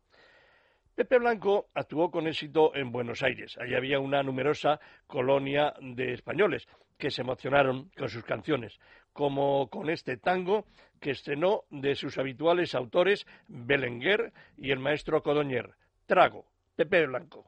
Pepe 0.98 1.20
Blanco 1.20 1.70
actuó 1.76 2.10
con 2.10 2.26
éxito 2.26 2.76
en 2.76 2.92
Buenos 2.92 3.22
Aires. 3.22 3.56
Allí 3.60 3.76
había 3.76 4.00
una 4.00 4.24
numerosa 4.24 4.80
colonia 5.06 5.76
de 5.80 6.14
españoles 6.14 6.68
que 6.98 7.12
se 7.12 7.22
emocionaron 7.22 7.92
con 7.96 8.10
sus 8.10 8.24
canciones, 8.24 8.80
como 9.14 9.70
con 9.70 9.92
este 9.92 10.18
tango 10.18 10.66
que 11.00 11.12
estrenó 11.12 11.66
de 11.70 11.94
sus 11.94 12.18
habituales 12.18 12.74
autores 12.74 13.28
Belenguer 13.48 14.34
y 14.58 14.72
el 14.72 14.80
maestro 14.80 15.22
Codoñer. 15.22 15.70
Trago, 16.08 16.48
Pepe 16.76 17.06
Blanco. 17.06 17.46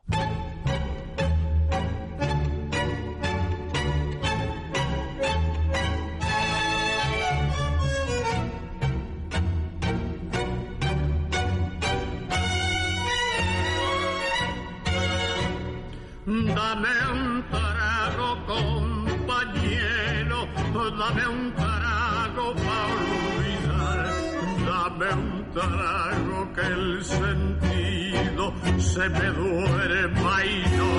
Trago 25.53 26.53
que 26.53 26.61
el 26.61 27.03
sentido 27.03 28.53
se 28.77 29.09
me 29.09 29.27
duerma 29.27 30.45
y 30.45 30.63
no 30.77 30.91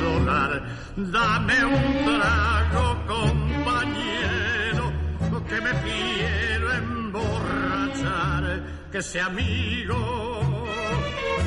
llorar. 0.00 0.62
Dame 0.96 1.64
un 1.64 2.04
trago, 2.04 3.06
compañero, 3.06 4.92
que 5.48 5.60
me 5.60 5.72
quiero 5.82 6.72
emborrachar, 6.74 8.44
que 8.92 9.02
sea 9.02 9.26
amigo 9.26 10.38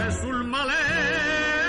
es 0.07 0.23
un 0.23 0.49
malevo 0.49 1.60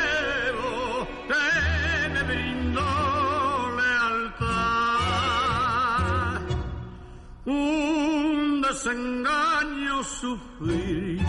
Un 8.85 8.89
desengaño 8.89 10.03
sufrí, 10.03 11.21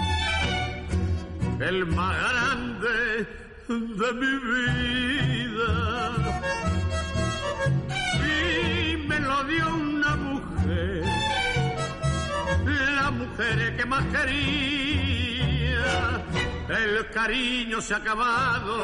el 1.59 1.85
más 1.85 2.17
grande 2.17 3.27
de 3.67 4.13
mi 4.13 4.33
vida. 4.49 5.71
Y 8.25 8.97
me 9.07 9.19
lo 9.19 9.43
dio 9.43 9.67
una 9.75 10.15
mujer, 10.15 11.03
la 12.95 13.11
mujer 13.11 13.77
que 13.77 13.85
más 13.85 14.03
quería. 14.05 15.45
El 16.69 17.07
cariño 17.11 17.81
se 17.81 17.93
ha 17.93 17.97
acabado 17.97 18.77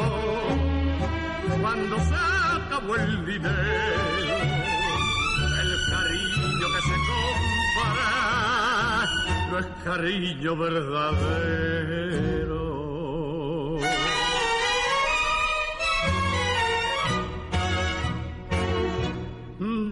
cuando 1.60 1.98
se 1.98 2.16
acabó 2.16 2.96
el 2.98 3.26
dinero. 3.26 4.36
El 5.62 5.72
cariño 5.90 6.68
que 6.76 6.82
se 6.82 6.96
compara 7.10 8.49
no 9.50 9.60
es 9.60 9.66
cariño 9.84 10.56
verdadero. 10.56 11.00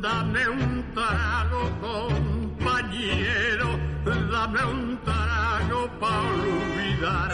Dame 0.02 0.50
un 0.50 0.94
trago, 0.94 1.62
compañero, 1.82 3.68
dame 4.32 4.64
un 4.66 5.00
trago 5.04 5.90
para 6.00 6.22
olvidar, 6.22 7.32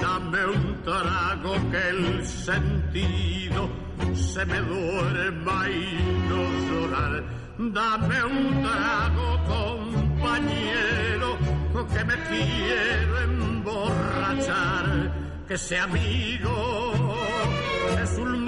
dame 0.00 0.46
un 0.46 0.82
trago 0.82 1.52
que 1.70 1.88
el 1.90 2.26
sentido 2.26 3.68
se 4.14 4.44
me 4.46 4.60
duerma 4.60 5.68
y 5.68 5.98
no 6.28 6.42
llorar. 6.68 7.24
Dame 7.58 8.24
un 8.24 8.62
trago, 8.62 9.26
compañero, 9.44 10.11
que 11.88 12.04
me 12.04 12.14
quiero 12.14 13.20
emborrachar, 13.22 15.12
que 15.48 15.58
sea 15.58 15.84
amigo 15.84 16.92
es 18.02 18.18
un 18.18 18.44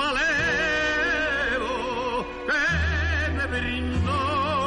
que 2.46 3.48
me 3.48 3.60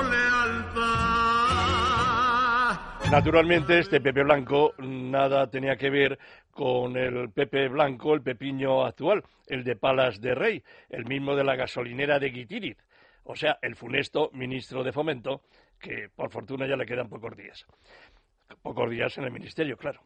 lealtad. 0.09 1.09
Naturalmente, 3.11 3.79
este 3.79 4.01
Pepe 4.01 4.23
Blanco 4.23 4.73
nada 4.79 5.49
tenía 5.49 5.75
que 5.75 5.89
ver 5.89 6.19
con 6.51 6.97
el 6.97 7.29
Pepe 7.31 7.69
Blanco, 7.69 8.13
el 8.13 8.21
pepiño 8.21 8.85
actual, 8.85 9.23
el 9.47 9.63
de 9.63 9.75
Palas 9.75 10.19
de 10.19 10.35
Rey, 10.35 10.63
el 10.89 11.05
mismo 11.05 11.35
de 11.35 11.43
la 11.43 11.55
gasolinera 11.55 12.19
de 12.19 12.29
Guitiriz, 12.29 12.77
o 13.23 13.35
sea, 13.35 13.59
el 13.61 13.75
funesto 13.75 14.29
ministro 14.33 14.83
de 14.83 14.91
Fomento, 14.91 15.41
que 15.79 16.09
por 16.15 16.31
fortuna 16.31 16.67
ya 16.67 16.75
le 16.75 16.85
quedan 16.85 17.09
pocos 17.09 17.35
días. 17.35 17.65
Pocos 18.61 18.89
días 18.89 19.17
en 19.17 19.25
el 19.25 19.31
ministerio, 19.31 19.77
claro. 19.77 20.01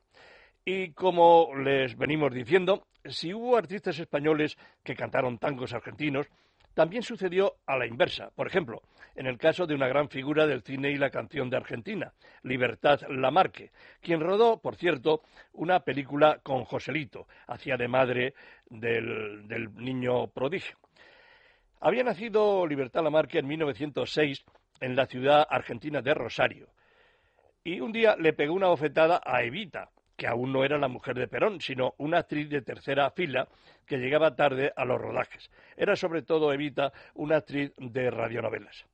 Y 0.64 0.92
como 0.92 1.56
les 1.56 1.98
venimos 1.98 2.34
diciendo, 2.34 2.88
si 3.06 3.34
hubo 3.34 3.58
artistas 3.58 3.98
españoles 4.00 4.58
que 4.84 4.96
cantaron 4.96 5.40
tangos 5.40 5.74
argentinos, 5.74 6.28
también 6.74 7.04
sucedió 7.04 7.56
a 7.66 7.78
la 7.78 7.86
inversa. 7.86 8.30
Por 8.36 8.48
ejemplo, 8.48 8.82
en 9.16 9.28
el 9.28 9.38
caso 9.38 9.66
de 9.66 9.76
una 9.76 9.88
gran 9.88 10.10
figura 10.10 10.48
del 10.48 10.62
cine 10.62 10.92
y 10.92 10.98
la 10.98 11.10
canción 11.10 11.50
de 11.50 11.58
Argentina, 11.58 12.14
Libertad 12.44 13.02
Lamarque, 13.10 13.72
quien 14.02 14.22
rodó, 14.22 14.62
por 14.62 14.76
cierto, 14.76 15.22
una 15.54 15.82
película 15.82 16.40
con 16.44 16.64
Joselito, 16.64 17.28
hacía 17.48 17.76
de 17.76 17.88
madre 17.88 18.34
del, 18.70 19.48
del 19.48 19.74
niño 19.76 20.28
prodigio. 20.28 20.78
Había 21.82 22.04
nacido 22.04 22.66
Libertad 22.68 23.04
Lamarque 23.04 23.40
en 23.40 23.48
1906 23.48 24.46
en 24.82 24.96
la 24.96 25.06
ciudad 25.06 25.48
argentina 25.50 26.02
de 26.02 26.14
Rosario. 26.14 26.68
Y 27.64 27.80
un 27.80 27.92
día 27.92 28.16
le 28.18 28.34
pegó 28.34 28.54
una 28.54 28.68
bofetada 28.68 29.22
a 29.24 29.44
Evita, 29.44 29.90
que 30.18 30.28
aún 30.28 30.52
no 30.52 30.66
era 30.66 30.78
la 30.78 30.88
mujer 30.88 31.16
de 31.16 31.28
Perón, 31.28 31.62
sino 31.62 31.94
una 31.98 32.20
actriz 32.20 32.50
de 32.50 32.62
tercera 32.62 33.10
fila 33.12 33.48
que 33.86 33.98
llegaba 33.98 34.36
tarde 34.36 34.74
a 34.76 34.84
los 34.84 35.00
rodajes. 35.00 35.50
Era 35.78 35.96
sobre 35.96 36.24
todo 36.24 36.52
Evita 36.52 36.92
una 37.16 37.38
actriz 37.38 37.72
de 37.78 38.12
radionovelas. 38.12 38.86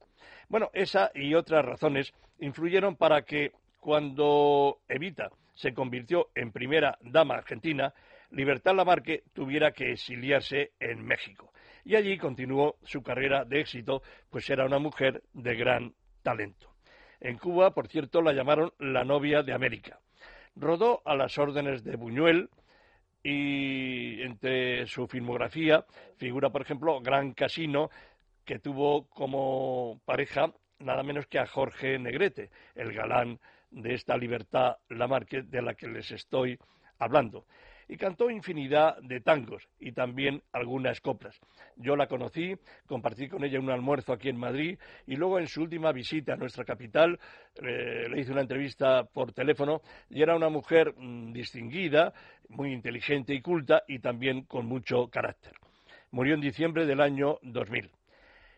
Bueno, 0.50 0.70
esa 0.74 1.12
y 1.14 1.34
otras 1.34 1.66
razones 1.66 2.14
influyeron 2.40 2.96
para 2.96 3.24
que 3.24 3.52
cuando 3.80 4.80
Evita 4.88 5.30
se 5.54 5.74
convirtió 5.74 6.30
en 6.36 6.52
primera 6.52 6.98
dama 7.02 7.36
argentina, 7.36 7.94
Libertad 8.32 8.76
Lamarque 8.76 9.24
tuviera 9.34 9.72
que 9.72 9.92
exiliarse 9.92 10.72
en 10.80 11.04
México. 11.04 11.52
Y 11.88 11.96
allí 11.96 12.18
continuó 12.18 12.76
su 12.84 13.02
carrera 13.02 13.46
de 13.46 13.62
éxito, 13.62 14.02
pues 14.30 14.50
era 14.50 14.66
una 14.66 14.78
mujer 14.78 15.24
de 15.32 15.56
gran 15.56 15.94
talento. 16.22 16.74
En 17.22 17.38
Cuba, 17.38 17.74
por 17.74 17.88
cierto, 17.88 18.22
la 18.22 18.34
llamaron 18.34 18.74
la 18.78 19.06
novia 19.06 19.42
de 19.42 19.54
América. 19.54 19.98
Rodó 20.58 21.02
a 21.06 21.16
las 21.16 21.38
órdenes 21.38 21.86
de 21.86 21.96
Buñuel 21.96 22.50
y 23.24 24.22
entre 24.22 24.86
su 24.88 25.08
filmografía 25.08 25.86
figura, 26.18 26.50
por 26.50 26.62
ejemplo, 26.62 27.00
Gran 27.00 27.32
Casino, 27.32 27.90
que 28.44 28.60
tuvo 28.60 29.08
como 29.08 30.02
pareja 30.04 30.52
nada 30.80 31.04
menos 31.04 31.26
que 31.28 31.40
a 31.40 31.48
Jorge 31.48 31.98
Negrete, 31.98 32.50
el 32.76 32.92
galán 32.92 33.40
de 33.72 33.94
esta 33.94 34.18
libertad 34.18 34.76
Lamarque 34.90 35.44
de 35.44 35.62
la 35.62 35.74
que 35.74 35.88
les 35.88 36.12
estoy 36.12 36.60
hablando. 37.00 37.46
Y 37.88 37.98
cantó 37.98 38.30
infinidad 38.30 38.98
de 39.02 39.22
tangos 39.22 39.68
y 39.80 39.94
también 39.94 40.42
algunas 40.52 41.00
coplas. 41.00 41.40
Yo 41.78 41.96
la 41.96 42.08
conocí, 42.08 42.56
compartí 42.86 43.30
con 43.30 43.44
ella 43.44 43.60
un 43.60 43.70
almuerzo 43.70 44.14
aquí 44.14 44.30
en 44.30 44.38
Madrid 44.38 44.78
y 45.06 45.16
luego 45.16 45.40
en 45.40 45.48
su 45.48 45.62
última 45.62 45.92
visita 45.92 46.34
a 46.34 46.38
nuestra 46.38 46.66
capital 46.66 47.20
eh, 47.62 48.08
le 48.10 48.20
hice 48.20 48.32
una 48.32 48.42
entrevista 48.42 49.04
por 49.06 49.32
teléfono 49.32 49.82
y 50.10 50.22
era 50.22 50.36
una 50.36 50.50
mujer 50.50 50.94
mm, 50.98 51.32
distinguida, 51.32 52.14
muy 52.50 52.74
inteligente 52.74 53.34
y 53.34 53.42
culta 53.42 53.84
y 53.88 54.00
también 54.00 54.44
con 54.44 54.66
mucho 54.66 55.08
carácter. 55.10 55.54
Murió 56.12 56.36
en 56.36 56.42
diciembre 56.42 56.86
del 56.86 57.02
año 57.02 57.40
2000 57.42 57.90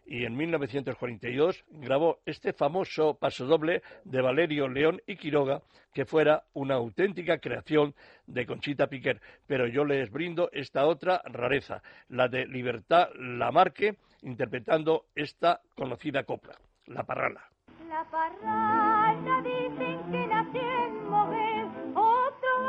y 0.10 0.26
en 0.26 0.36
1942 0.36 1.66
grabó 1.70 2.20
este 2.26 2.52
famoso 2.52 3.14
pasodoble 3.14 3.84
de 4.06 4.22
Valerio 4.22 4.68
León 4.68 5.00
y 5.06 5.18
Quiroga, 5.18 5.62
que 5.94 6.06
fuera 6.06 6.46
una 6.54 6.76
auténtica 6.76 7.38
creación 7.38 7.94
de 8.26 8.48
Conchita 8.48 8.88
Piquer. 8.88 9.22
Pero 9.46 9.68
yo 9.68 9.86
les 9.86 10.10
brindo 10.10 10.50
esta 10.52 10.88
otra 10.88 11.22
rareza, 11.26 11.84
la 12.08 12.28
de 12.28 12.48
Libertad 12.48 13.10
Lamarque, 13.20 13.98
interpretando 14.24 15.06
esta 15.14 15.62
conocida 15.76 16.24
copla, 16.24 16.56
La 16.88 17.04
Parrala. 17.04 17.48
La 17.88 18.04
parralla 18.06 19.42
dicen 19.44 20.12
que 20.12 20.28
nació 20.28 20.62
en 20.62 21.10
Moguel, 21.10 21.68
otros 21.96 22.62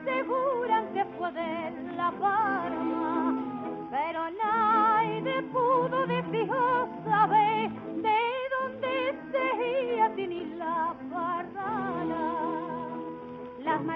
aseguran 0.00 0.94
que 0.94 1.04
fue 1.16 1.32
de 1.32 1.92
La 1.96 2.10
Palma, 2.12 3.88
pero 3.90 4.30
nadie 4.30 5.42
pudo 5.52 6.06
de 6.06 6.22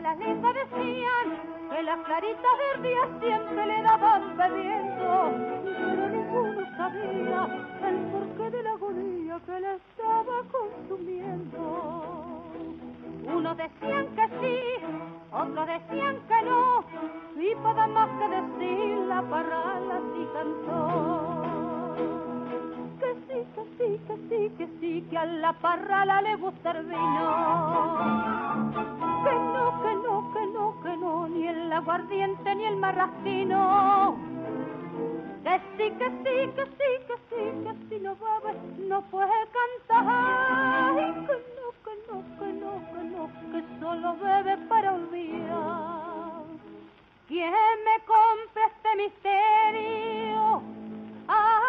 Las 0.02 0.18
lenguas 0.18 0.54
decían 0.54 1.26
que 1.70 1.82
las 1.84 1.98
claritas 2.00 2.52
del 2.58 2.82
día 2.82 3.08
siempre 3.20 3.66
le 3.66 3.82
daban 3.82 4.36
bebiendo, 4.36 5.32
pero 5.64 6.08
ninguno 6.08 6.76
sabía 6.76 7.48
el 7.88 7.96
porqué 8.10 8.50
de 8.50 8.62
la 8.64 8.70
agonía 8.72 9.40
que 9.46 9.60
le 9.60 9.74
estaba 9.76 10.42
consumiendo. 10.50 11.60
Unos 13.32 13.56
decían 13.56 14.06
que 14.16 14.28
sí, 14.40 14.58
otros 15.30 15.66
decían 15.68 16.16
que 16.26 16.42
no, 16.42 16.84
y 17.40 17.54
para 17.62 17.86
más 17.86 18.08
que 18.18 18.28
decir 18.28 18.98
la 19.06 19.22
parrala 19.22 20.00
sí 20.14 20.28
cantó 20.34 21.31
que 23.02 23.14
sí, 23.26 23.38
que 23.54 23.62
sí, 23.76 24.00
que 24.06 24.16
sí, 24.28 24.40
que 24.56 24.66
sí, 24.80 25.06
que 25.10 25.18
a 25.18 25.24
la 25.24 25.52
parrala 25.54 26.22
le 26.22 26.36
gusta 26.36 26.70
el 26.70 26.86
vino. 26.86 27.28
Que 29.24 29.34
no, 29.34 29.82
que 29.82 29.94
no, 29.94 30.32
que 30.32 30.46
no, 30.46 30.82
que 30.82 30.96
no, 30.96 31.28
ni 31.28 31.48
el 31.48 31.72
aguardiente 31.72 32.54
ni 32.54 32.64
el 32.64 32.76
marrastino. 32.76 34.16
Que 35.42 35.60
sí, 35.76 35.90
que 35.98 36.08
sí, 36.22 36.36
que 36.56 36.64
sí, 36.78 36.90
que 37.08 37.16
sí, 37.28 37.42
que 37.64 37.72
si 37.88 38.00
no 38.00 38.16
bebe 38.16 38.52
no 38.88 39.02
puede 39.10 39.38
cantar. 39.58 40.04
Que 40.94 41.36
no, 41.58 41.68
que 41.84 41.94
no, 42.06 42.16
que 42.38 42.52
no, 42.60 42.70
que 42.92 43.02
no, 43.12 43.22
que 43.50 43.60
solo 43.80 44.16
bebe 44.16 44.56
para 44.68 44.94
olvidar. 44.94 46.42
¿Quién 47.26 47.52
me 47.84 47.96
compra 48.06 48.66
este 48.66 48.90
misterio? 48.96 50.62
Ah, 51.28 51.61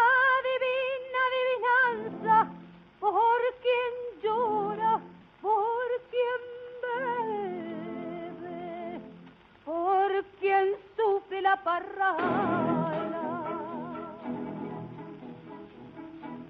parrala. 11.58 12.94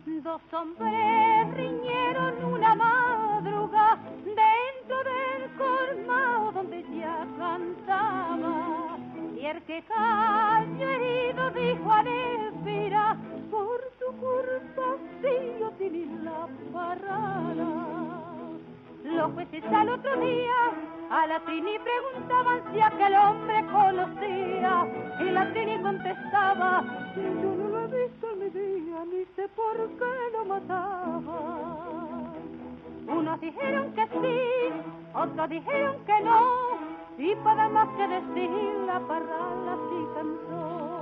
Dos 0.05 0.41
hombres 0.53 1.53
riñeron 1.55 2.45
una 2.45 2.75
madruga 2.75 3.97
dentro 4.23 4.97
del 5.03 5.51
colmado 5.57 6.51
donde 6.53 6.83
ya 6.97 7.27
cantaba. 7.37 8.97
Y 9.35 9.45
el 9.45 9.61
que 9.63 9.83
cayó 9.83 10.89
herido 10.89 11.51
dijo 11.51 11.91
a 11.91 12.03
Nespira, 12.03 13.17
por 13.51 13.81
tu 13.99 14.15
culpa 14.17 14.95
sí 15.21 15.35
yo 15.59 15.71
la 16.23 16.47
parrala. 16.71 18.12
Los 19.15 19.31
jueces 19.33 19.63
al 19.65 19.89
otro 19.89 20.19
día 20.19 20.53
a 21.09 21.27
la 21.27 21.39
Trini 21.41 21.77
preguntaban 21.79 22.61
si 22.73 22.81
aquel 22.81 23.15
hombre 23.15 23.65
conocía 23.71 24.87
y 25.19 25.29
la 25.31 25.51
Trini 25.53 25.81
contestaba 25.81 26.83
yo 27.15 27.55
no 27.55 27.67
lo 27.69 27.83
he 27.83 28.07
visto 28.07 28.31
en 28.31 28.39
mi 28.39 28.49
día 28.49 29.05
ni 29.05 29.23
sé 29.35 29.47
por 29.49 29.77
qué 29.99 30.31
lo 30.31 30.45
mataba. 30.45 32.33
Unos 33.07 33.41
dijeron 33.41 33.93
que 33.93 34.07
sí, 34.07 34.39
otros 35.13 35.49
dijeron 35.49 36.03
que 36.05 36.21
no 36.21 36.79
y 37.17 37.35
para 37.35 37.69
más 37.69 37.89
que 37.95 38.07
decir 38.07 38.75
la 38.87 38.99
parrala 39.07 39.77
sí 39.89 40.07
cantó. 40.15 40.93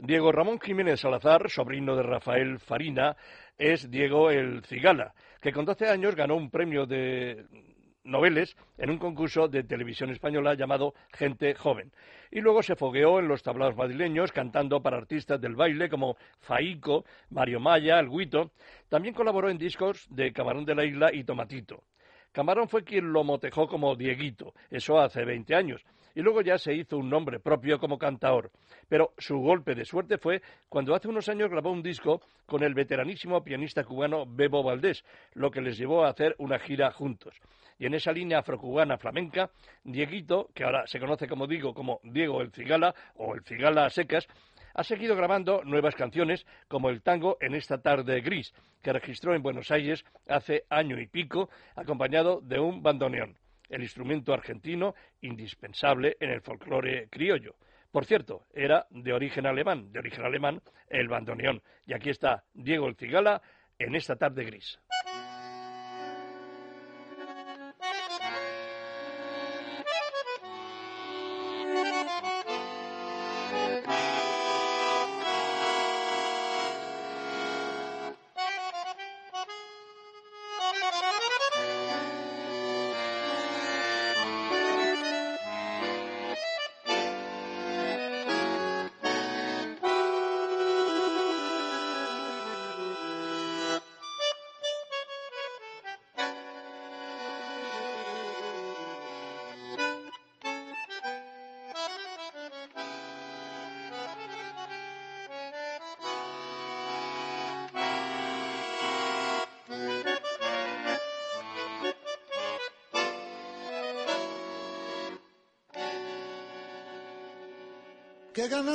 Diego 0.00 0.32
Ramón 0.32 0.58
Jiménez 0.58 1.00
Salazar, 1.00 1.48
sobrino 1.50 1.94
de 1.94 2.02
Rafael 2.02 2.58
Farina, 2.58 3.16
es 3.58 3.90
Diego 3.90 4.30
el 4.30 4.64
Cigala, 4.64 5.12
que 5.40 5.52
con 5.52 5.64
12 5.64 5.88
años 5.88 6.14
ganó 6.14 6.36
un 6.36 6.50
premio 6.50 6.86
de 6.86 7.44
noveles 8.04 8.56
en 8.78 8.90
un 8.90 8.98
concurso 8.98 9.48
de 9.48 9.64
televisión 9.64 10.10
española 10.10 10.54
llamado 10.54 10.94
Gente 11.12 11.54
Joven. 11.54 11.92
Y 12.30 12.40
luego 12.40 12.62
se 12.62 12.76
fogueó 12.76 13.18
en 13.18 13.28
los 13.28 13.42
tablaos 13.42 13.76
madrileños 13.76 14.32
cantando 14.32 14.82
para 14.82 14.96
artistas 14.96 15.40
del 15.40 15.56
baile 15.56 15.88
como 15.88 16.16
Faico, 16.40 17.04
Mario 17.30 17.60
Maya, 17.60 17.98
El 18.00 18.08
Guito. 18.08 18.50
También 18.88 19.14
colaboró 19.14 19.50
en 19.50 19.58
discos 19.58 20.06
de 20.10 20.32
Camarón 20.32 20.64
de 20.64 20.74
la 20.74 20.84
Isla 20.84 21.12
y 21.12 21.24
Tomatito. 21.24 21.84
Camarón 22.32 22.68
fue 22.68 22.84
quien 22.84 23.12
lo 23.12 23.24
motejó 23.24 23.66
como 23.66 23.96
Dieguito, 23.96 24.54
eso 24.70 25.00
hace 25.00 25.24
20 25.24 25.54
años, 25.54 25.84
y 26.14 26.22
luego 26.22 26.40
ya 26.40 26.58
se 26.58 26.74
hizo 26.74 26.96
un 26.96 27.10
nombre 27.10 27.40
propio 27.40 27.78
como 27.78 27.98
cantaor. 27.98 28.50
Pero 28.88 29.12
su 29.18 29.38
golpe 29.38 29.74
de 29.74 29.84
suerte 29.84 30.18
fue 30.18 30.42
cuando 30.68 30.94
hace 30.94 31.08
unos 31.08 31.28
años 31.28 31.50
grabó 31.50 31.70
un 31.70 31.82
disco 31.82 32.20
con 32.46 32.62
el 32.62 32.74
veteranísimo 32.74 33.42
pianista 33.42 33.84
cubano 33.84 34.24
Bebo 34.26 34.62
Valdés, 34.62 35.04
lo 35.34 35.50
que 35.50 35.60
les 35.60 35.78
llevó 35.78 36.04
a 36.04 36.10
hacer 36.10 36.34
una 36.38 36.58
gira 36.58 36.90
juntos. 36.92 37.34
Y 37.78 37.86
en 37.86 37.94
esa 37.94 38.12
línea 38.12 38.40
afrocubana 38.40 38.98
flamenca, 38.98 39.50
Dieguito, 39.84 40.48
que 40.54 40.64
ahora 40.64 40.86
se 40.86 40.98
conoce 40.98 41.28
como 41.28 41.46
digo 41.46 41.72
como 41.72 42.00
Diego 42.02 42.40
el 42.40 42.50
Cigala 42.50 42.94
o 43.16 43.34
el 43.34 43.44
Cigala 43.44 43.86
a 43.86 43.90
secas, 43.90 44.26
ha 44.74 44.84
seguido 44.84 45.16
grabando 45.16 45.62
nuevas 45.64 45.94
canciones 45.94 46.46
como 46.68 46.88
el 46.88 47.02
tango 47.02 47.36
En 47.40 47.54
esta 47.54 47.80
tarde 47.80 48.20
gris, 48.20 48.52
que 48.82 48.92
registró 48.92 49.34
en 49.34 49.42
Buenos 49.42 49.70
Aires 49.70 50.04
hace 50.28 50.64
año 50.70 51.00
y 51.00 51.06
pico, 51.06 51.50
acompañado 51.74 52.40
de 52.40 52.60
un 52.60 52.82
bandoneón, 52.82 53.36
el 53.68 53.82
instrumento 53.82 54.32
argentino 54.32 54.94
indispensable 55.20 56.16
en 56.20 56.30
el 56.30 56.40
folclore 56.40 57.08
criollo. 57.08 57.56
Por 57.90 58.04
cierto, 58.04 58.46
era 58.52 58.86
de 58.90 59.12
origen 59.12 59.46
alemán, 59.46 59.92
de 59.92 59.98
origen 59.98 60.24
alemán, 60.24 60.60
el 60.88 61.08
bandoneón. 61.08 61.62
Y 61.86 61.94
aquí 61.94 62.10
está 62.10 62.44
Diego 62.52 62.86
el 62.86 62.96
Cigala 62.96 63.40
en 63.78 63.94
esta 63.94 64.16
tarde 64.16 64.44
gris. 64.44 64.78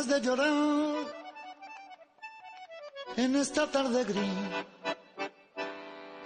De 0.08 0.22
llorar 0.22 0.94
en 3.16 3.36
esta 3.36 3.68
tarde 3.68 4.04
gris, 4.04 4.34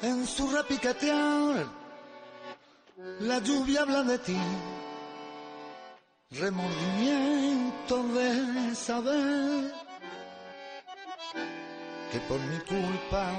en 0.02 0.26
su 0.26 0.50
repiquetear, 0.50 1.66
la 3.20 3.40
lluvia 3.40 3.82
habla 3.82 4.04
de 4.04 4.20
ti, 4.20 4.38
remordimiento 6.32 8.04
de 8.04 8.76
saber 8.76 9.74
que 12.12 12.20
por 12.22 12.40
mi 12.40 12.60
culpa 12.60 13.32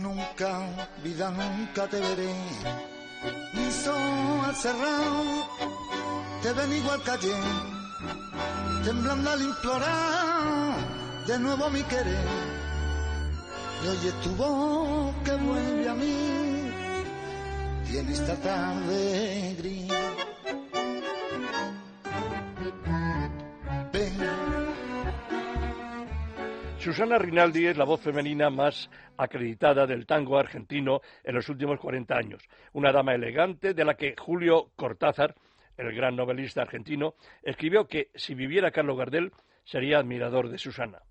nunca, 0.00 0.66
vida 1.02 1.30
nunca 1.30 1.88
te 1.88 2.00
veré, 2.00 2.34
ni 3.54 3.70
sol 3.70 4.56
cerrado, 4.56 5.48
te 6.42 6.52
ven 6.52 6.72
igual 6.72 7.02
calle 7.02 7.71
temblando 8.84 9.30
al 9.30 9.42
implorar 9.42 10.76
de 11.26 11.38
nuevo 11.38 11.70
mi 11.70 11.82
querer. 11.82 12.26
Y 13.84 13.88
oye 13.88 14.12
tu 14.22 14.30
voz 14.36 15.14
que 15.24 15.32
vuelve 15.32 15.88
a 15.88 15.94
mí, 15.94 16.70
tiene 17.86 18.12
esta 18.12 18.36
tarde 18.36 19.54
gris. 19.58 19.92
Susana 26.82 27.16
Rinaldi 27.16 27.68
es 27.68 27.76
la 27.76 27.84
voz 27.84 28.00
femenina 28.00 28.50
más 28.50 28.90
acreditada 29.16 29.86
del 29.86 30.04
tango 30.04 30.36
argentino 30.36 31.00
en 31.22 31.36
los 31.36 31.48
últimos 31.48 31.78
40 31.78 32.12
años. 32.12 32.42
Una 32.72 32.90
dama 32.90 33.14
elegante 33.14 33.72
de 33.72 33.84
la 33.84 33.94
que 33.94 34.16
Julio 34.18 34.72
Cortázar 34.74 35.36
el 35.76 35.94
gran 35.94 36.16
novelista 36.16 36.62
argentino, 36.62 37.14
escribió 37.42 37.86
que 37.86 38.08
si 38.14 38.34
viviera 38.34 38.70
Carlos 38.70 38.98
Gardel 38.98 39.32
sería 39.64 39.98
admirador 39.98 40.48
de 40.48 40.58
Susana. 40.58 41.02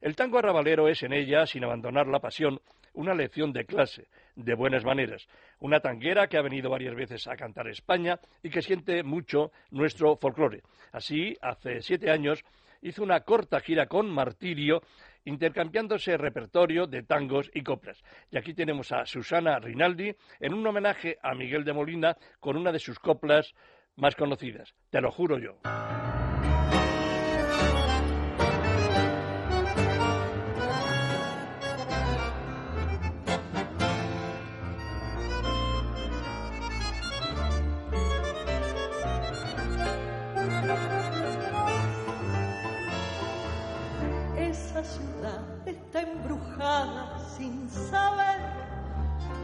El 0.00 0.16
tango 0.16 0.38
arrabalero 0.38 0.88
es 0.88 1.02
en 1.02 1.12
ella, 1.12 1.46
sin 1.46 1.64
abandonar 1.64 2.06
la 2.06 2.20
pasión, 2.20 2.60
una 2.92 3.14
lección 3.14 3.52
de 3.52 3.64
clase, 3.64 4.08
de 4.36 4.54
buenas 4.54 4.84
maneras, 4.84 5.26
una 5.60 5.80
tanguera 5.80 6.28
que 6.28 6.36
ha 6.36 6.42
venido 6.42 6.70
varias 6.70 6.94
veces 6.94 7.26
a 7.26 7.36
cantar 7.36 7.68
España 7.68 8.20
y 8.42 8.50
que 8.50 8.62
siente 8.62 9.02
mucho 9.02 9.50
nuestro 9.70 10.16
folclore. 10.16 10.62
Así, 10.92 11.36
hace 11.40 11.82
siete 11.82 12.10
años, 12.10 12.44
hizo 12.82 13.02
una 13.02 13.20
corta 13.20 13.60
gira 13.60 13.86
con 13.86 14.10
Martirio, 14.10 14.82
intercambiándose 15.24 16.16
repertorio 16.16 16.86
de 16.86 17.02
tangos 17.02 17.50
y 17.54 17.62
coplas. 17.62 18.02
Y 18.30 18.36
aquí 18.36 18.52
tenemos 18.52 18.92
a 18.92 19.06
Susana 19.06 19.58
Rinaldi 19.58 20.14
en 20.38 20.54
un 20.54 20.66
homenaje 20.66 21.16
a 21.22 21.34
Miguel 21.34 21.64
de 21.64 21.72
Molina 21.72 22.16
con 22.40 22.56
una 22.56 22.70
de 22.72 22.78
sus 22.78 22.98
coplas 22.98 23.54
más 23.96 24.14
conocidas, 24.16 24.74
te 24.90 25.00
lo 25.00 25.10
juro 25.10 25.38
yo. 25.38 25.56
Esa 44.36 44.82
ciudad 44.84 45.68
está 45.68 46.00
embrujada 46.00 47.18
sin 47.36 47.68
saber 47.70 48.40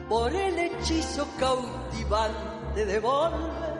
por 0.09 0.35
el 0.35 0.59
hechizo 0.59 1.27
cautivante 1.39 2.85
de 2.85 2.99
volver 2.99 3.80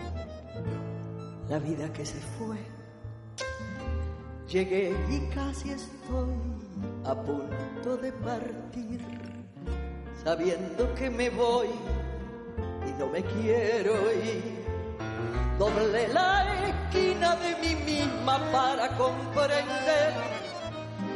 la 1.51 1.59
vida 1.59 1.91
que 1.91 2.05
se 2.05 2.21
fue. 2.37 2.55
Llegué 4.47 4.95
y 5.09 5.19
casi 5.35 5.71
estoy 5.71 6.33
a 7.03 7.13
punto 7.13 7.97
de 7.97 8.09
partir, 8.13 9.01
sabiendo 10.23 10.95
que 10.95 11.09
me 11.09 11.29
voy 11.29 11.67
y 12.87 12.91
no 12.97 13.07
me 13.07 13.21
quiero 13.21 13.93
ir. 14.13 14.65
Doble 15.59 16.07
la 16.13 16.69
esquina 16.69 17.35
de 17.35 17.51
mí 17.61 17.75
misma 17.83 18.39
para 18.53 18.95
comprender 18.95 20.13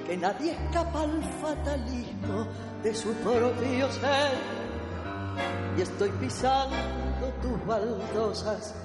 que 0.06 0.18
nadie 0.18 0.52
escapa 0.52 1.04
al 1.04 1.24
fatalismo 1.42 2.46
de 2.84 2.94
su 2.94 3.14
propio 3.24 3.90
ser. 3.90 4.34
Y 5.78 5.82
estoy 5.82 6.10
pisando 6.20 6.76
tus 7.42 7.66
baldosas, 7.66 8.85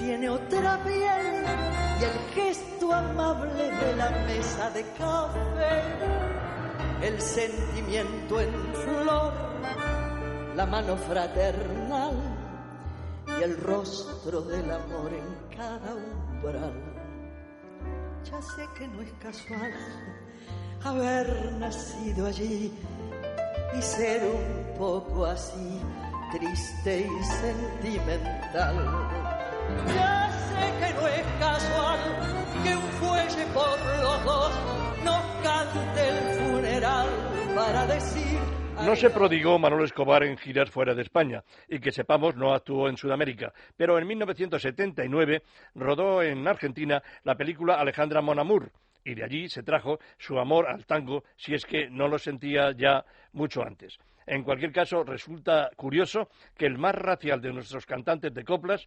tiene 0.00 0.30
otra 0.30 0.82
piel 0.82 1.44
y 2.00 2.04
el 2.04 2.18
gesto 2.34 2.92
amable 2.92 3.70
de 3.70 3.96
la 3.96 4.10
mesa 4.26 4.70
de 4.70 4.82
café, 4.96 5.82
el 7.02 7.20
sentimiento 7.20 8.40
en 8.40 8.74
flor, 8.74 9.32
la 10.56 10.66
mano 10.66 10.96
fraternal 10.96 12.14
y 13.38 13.42
el 13.42 13.58
rostro 13.58 14.40
del 14.40 14.70
amor 14.70 15.12
en 15.12 15.56
cada 15.56 15.94
umbral. 15.94 16.72
Ya 18.24 18.40
sé 18.40 18.66
que 18.78 18.88
no 18.88 19.02
es 19.02 19.12
casual 19.14 19.74
haber 20.82 21.52
nacido 21.58 22.26
allí 22.26 22.72
y 23.78 23.82
ser 23.82 24.22
un 24.24 24.78
poco 24.78 25.26
así, 25.26 25.78
triste 26.32 27.06
y 27.06 27.24
sentimental. 27.24 29.29
Ya 29.94 30.30
sé 30.30 30.66
que 30.80 30.94
no 30.94 31.08
es 31.08 31.26
casual 31.38 32.00
que 32.62 32.76
un 32.76 32.88
fuelle 33.00 33.46
por 33.54 33.78
los 34.00 34.24
dos 34.24 34.52
nos 35.04 35.24
cante 35.42 36.08
el 36.08 36.18
funeral 36.40 37.08
para 37.54 37.86
decir 37.86 38.38
no 38.84 38.96
se 38.96 39.10
prodigó 39.10 39.58
Manuel 39.58 39.84
Escobar 39.84 40.24
en 40.24 40.38
giras 40.38 40.70
fuera 40.70 40.94
de 40.94 41.02
España 41.02 41.44
y 41.68 41.80
que 41.80 41.92
sepamos 41.92 42.34
no 42.34 42.54
actuó 42.54 42.88
en 42.88 42.96
Sudamérica, 42.96 43.52
pero 43.76 43.98
en 43.98 44.06
1979 44.06 45.42
rodó 45.74 46.22
en 46.22 46.48
Argentina 46.48 47.02
la 47.24 47.36
película 47.36 47.74
Alejandra 47.74 48.22
Monamur 48.22 48.72
y 49.04 49.14
de 49.14 49.24
allí 49.24 49.48
se 49.50 49.62
trajo 49.62 49.98
su 50.16 50.38
amor 50.38 50.66
al 50.66 50.86
tango, 50.86 51.24
si 51.36 51.54
es 51.54 51.66
que 51.66 51.90
no 51.90 52.08
lo 52.08 52.18
sentía 52.18 52.72
ya 52.72 53.04
mucho 53.32 53.62
antes. 53.62 53.98
En 54.26 54.44
cualquier 54.44 54.72
caso, 54.72 55.04
resulta 55.04 55.70
curioso 55.76 56.28
que 56.56 56.66
el 56.66 56.78
más 56.78 56.94
racial 56.94 57.40
de 57.40 57.52
nuestros 57.52 57.84
cantantes 57.84 58.32
de 58.32 58.44
coplas 58.44 58.86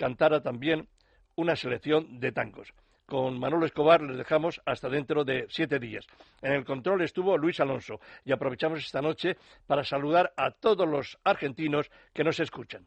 cantara 0.00 0.40
también 0.40 0.88
una 1.36 1.54
selección 1.54 2.18
de 2.20 2.32
tangos. 2.32 2.72
Con 3.04 3.38
Manuel 3.38 3.64
Escobar 3.64 4.00
les 4.00 4.16
dejamos 4.16 4.62
hasta 4.64 4.88
dentro 4.88 5.24
de 5.24 5.44
siete 5.50 5.78
días. 5.78 6.06
En 6.40 6.52
el 6.52 6.64
control 6.64 7.02
estuvo 7.02 7.36
Luis 7.36 7.60
Alonso 7.60 8.00
y 8.24 8.32
aprovechamos 8.32 8.78
esta 8.78 9.02
noche 9.02 9.36
para 9.66 9.84
saludar 9.84 10.32
a 10.38 10.52
todos 10.52 10.88
los 10.88 11.18
argentinos 11.22 11.90
que 12.14 12.24
nos 12.24 12.40
escuchan. 12.40 12.86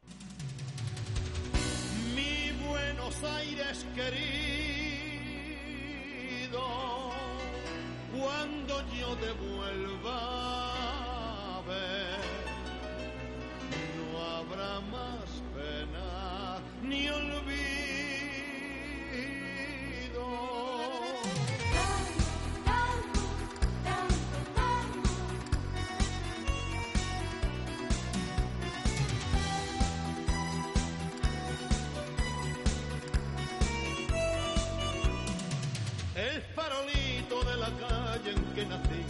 Mi 2.16 2.52
Buenos 2.66 3.24
Aires 3.24 3.86
querido, 3.94 4.72
cuando 8.18 8.82
yo 8.92 9.16
te 9.18 9.32
vuelva 9.34 10.18
a 11.58 11.62
ver, 11.68 12.18
no 14.12 14.20
habrá 14.20 14.80
más 14.90 15.33
ni 16.84 17.08
olvido. 17.10 17.44
El 36.16 36.42
farolito 36.56 37.44
de 37.44 37.58
la 37.58 37.70
calle 37.80 38.32
en 38.32 38.44
que 38.54 38.66
nací 38.66 39.04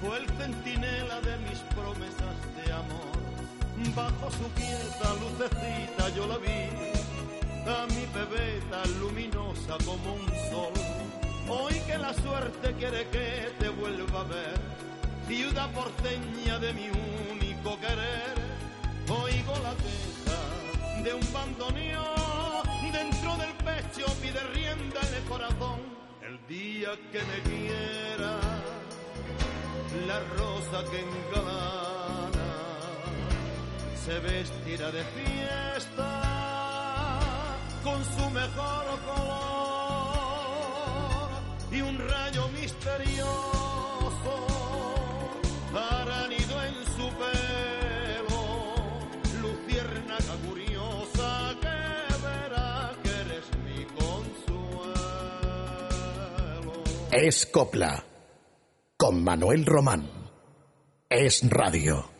fue 0.00 0.18
el 0.18 0.28
centinela 0.38 1.20
de 1.22 1.36
mis 1.38 1.58
promesas 1.74 2.36
de 2.56 2.72
amor. 2.72 3.13
Bajo 3.94 4.30
su 4.30 4.48
quieta 4.54 5.14
lucecita 5.20 6.08
yo 6.14 6.26
la 6.26 6.38
vi, 6.38 6.68
a 7.66 7.86
mi 7.86 8.06
bebé 8.14 8.60
tan 8.70 9.00
luminosa 9.00 9.76
como 9.84 10.14
un 10.14 10.26
sol. 10.50 10.72
Hoy 11.48 11.74
que 11.86 11.98
la 11.98 12.14
suerte 12.14 12.72
quiere 12.78 13.08
que 13.08 13.52
te 13.58 13.68
vuelva 13.68 14.20
a 14.20 14.24
ver, 14.24 14.60
ciudad 15.26 15.70
porteña 15.72 16.58
de 16.58 16.72
mi 16.72 16.88
único 17.32 17.78
querer, 17.80 18.34
oigo 19.08 19.54
la 19.62 19.74
queja 19.74 21.02
de 21.02 21.14
un 21.14 21.32
bandoneón 21.32 22.64
dentro 22.92 23.36
del 23.36 23.52
pecho 23.54 24.06
pide 24.22 24.40
rienda 24.54 25.00
en 25.08 25.14
el 25.14 25.24
corazón 25.24 25.80
el 26.22 26.46
día 26.46 26.90
que 27.12 27.20
me 27.22 27.38
quiera 27.42 28.38
la 30.06 30.20
rosa 30.38 30.90
que 30.90 31.00
engalana 31.00 31.93
se 34.04 34.18
vestirá 34.20 34.90
de 34.90 35.02
fiesta 35.04 36.20
con 37.82 38.04
su 38.04 38.30
mejor 38.30 38.84
color 39.06 40.44
y 41.72 41.80
un 41.80 41.98
rayo 41.98 42.48
misterioso 42.48 43.32
hará 45.74 46.28
nido 46.28 46.62
en 46.64 46.74
su 46.96 47.08
pelo 47.22 48.42
luciérnaga 49.40 50.34
curiosa 50.46 51.54
que 51.62 51.78
verá 52.26 52.92
que 53.02 53.10
eres 53.10 53.46
mi 53.64 53.80
consuelo 53.86 55.14
Es 57.10 57.46
Copla. 57.46 58.04
Con 58.96 59.24
Manuel 59.24 59.66
Román. 59.66 60.08
Es 61.08 61.42
Radio. 61.50 62.13